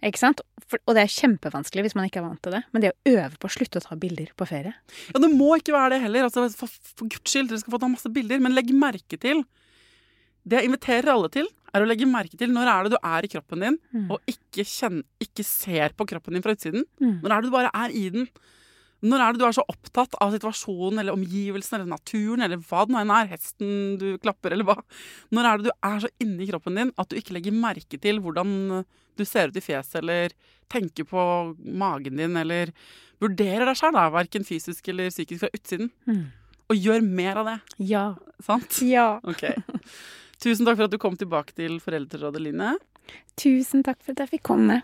[0.06, 0.40] Ikke sant?
[0.70, 2.62] For, og det er kjempevanskelig hvis man ikke er vant til det.
[2.72, 4.72] Men det å øve på å slutte å ta bilder på ferie
[5.12, 6.28] Ja, det må ikke være det heller.
[6.28, 8.40] Altså, for, for guds skyld, dere skal få ta masse bilder.
[8.42, 9.44] Men legg merke til
[10.48, 13.26] Det jeg inviterer alle til, er å legge merke til når er det du er
[13.26, 13.76] i kroppen din,
[14.10, 16.86] og ikke, kjenner, ikke ser på kroppen din fra utsiden.
[17.00, 17.18] Mm.
[17.22, 18.26] Når er det du bare er i den?
[19.00, 22.82] Når er det du er så opptatt av situasjonen eller omgivelsene eller naturen eller hva
[22.84, 24.74] det nå enn er, hesten du klapper eller hva?
[25.32, 28.20] Når er det du er så inni kroppen din at du ikke legger merke til
[28.20, 28.52] hvordan
[29.16, 30.34] du ser ut i fjeset eller
[30.70, 31.22] tenker på
[31.80, 32.74] magen din eller
[33.24, 35.88] vurderer deg sjøl, verken fysisk eller psykisk fra utsiden?
[36.04, 36.26] Mm.
[36.70, 37.56] Og gjør mer av det,
[37.88, 38.04] Ja.
[38.44, 38.82] sant?
[38.84, 39.14] Ja.
[39.24, 39.46] Ok.
[40.40, 42.72] Tusen takk for at du kom tilbake til Foreldrerådet, Line.
[43.36, 44.78] Tusen takk for at jeg fikk komme.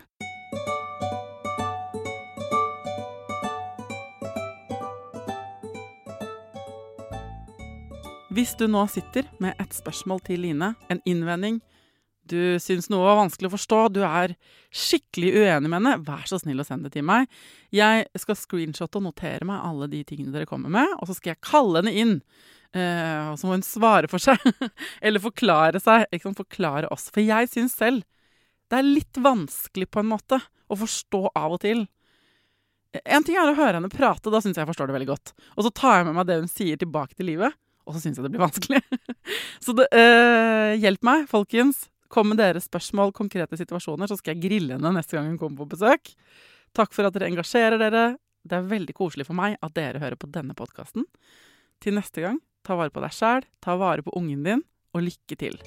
[8.37, 11.57] Hvis du nå sitter med et spørsmål til Line, en innvending,
[12.29, 14.35] du syns noe var vanskelig å forstå, du er
[14.73, 17.31] skikkelig uenig med henne, vær så snill å sende det til meg.
[17.75, 21.33] Jeg skal screenshotte og notere meg alle de tingene dere kommer med, og så skal
[21.33, 22.15] jeg kalle henne inn.
[22.75, 24.41] Eh, og så må hun svare for seg,
[25.05, 27.09] eller forklare seg, ikke sant, forklare oss.
[27.13, 28.05] For jeg syns selv
[28.67, 31.85] det er litt vanskelig på en måte å forstå av og til.
[33.03, 35.33] En ting er å høre henne prate, da syns jeg jeg forstår det veldig godt.
[35.55, 37.55] Og så tar jeg med meg det hun sier tilbake til livet,
[37.87, 38.81] og så syns jeg det blir vanskelig.
[39.65, 41.85] så det, eh, hjelp meg, folkens.
[42.07, 45.65] Kom med deres spørsmål, konkrete situasjoner, så skal jeg grille henne neste gang hun kommer
[45.65, 46.13] på besøk.
[46.75, 48.05] Takk for at dere engasjerer dere.
[48.47, 51.07] Det er veldig koselig for meg at dere hører på denne podkasten.
[51.83, 54.63] Til neste gang, ta vare på deg sjæl, ta vare på ungen din,
[54.95, 55.59] og lykke til.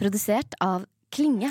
[0.00, 1.50] Produsert av Klinge.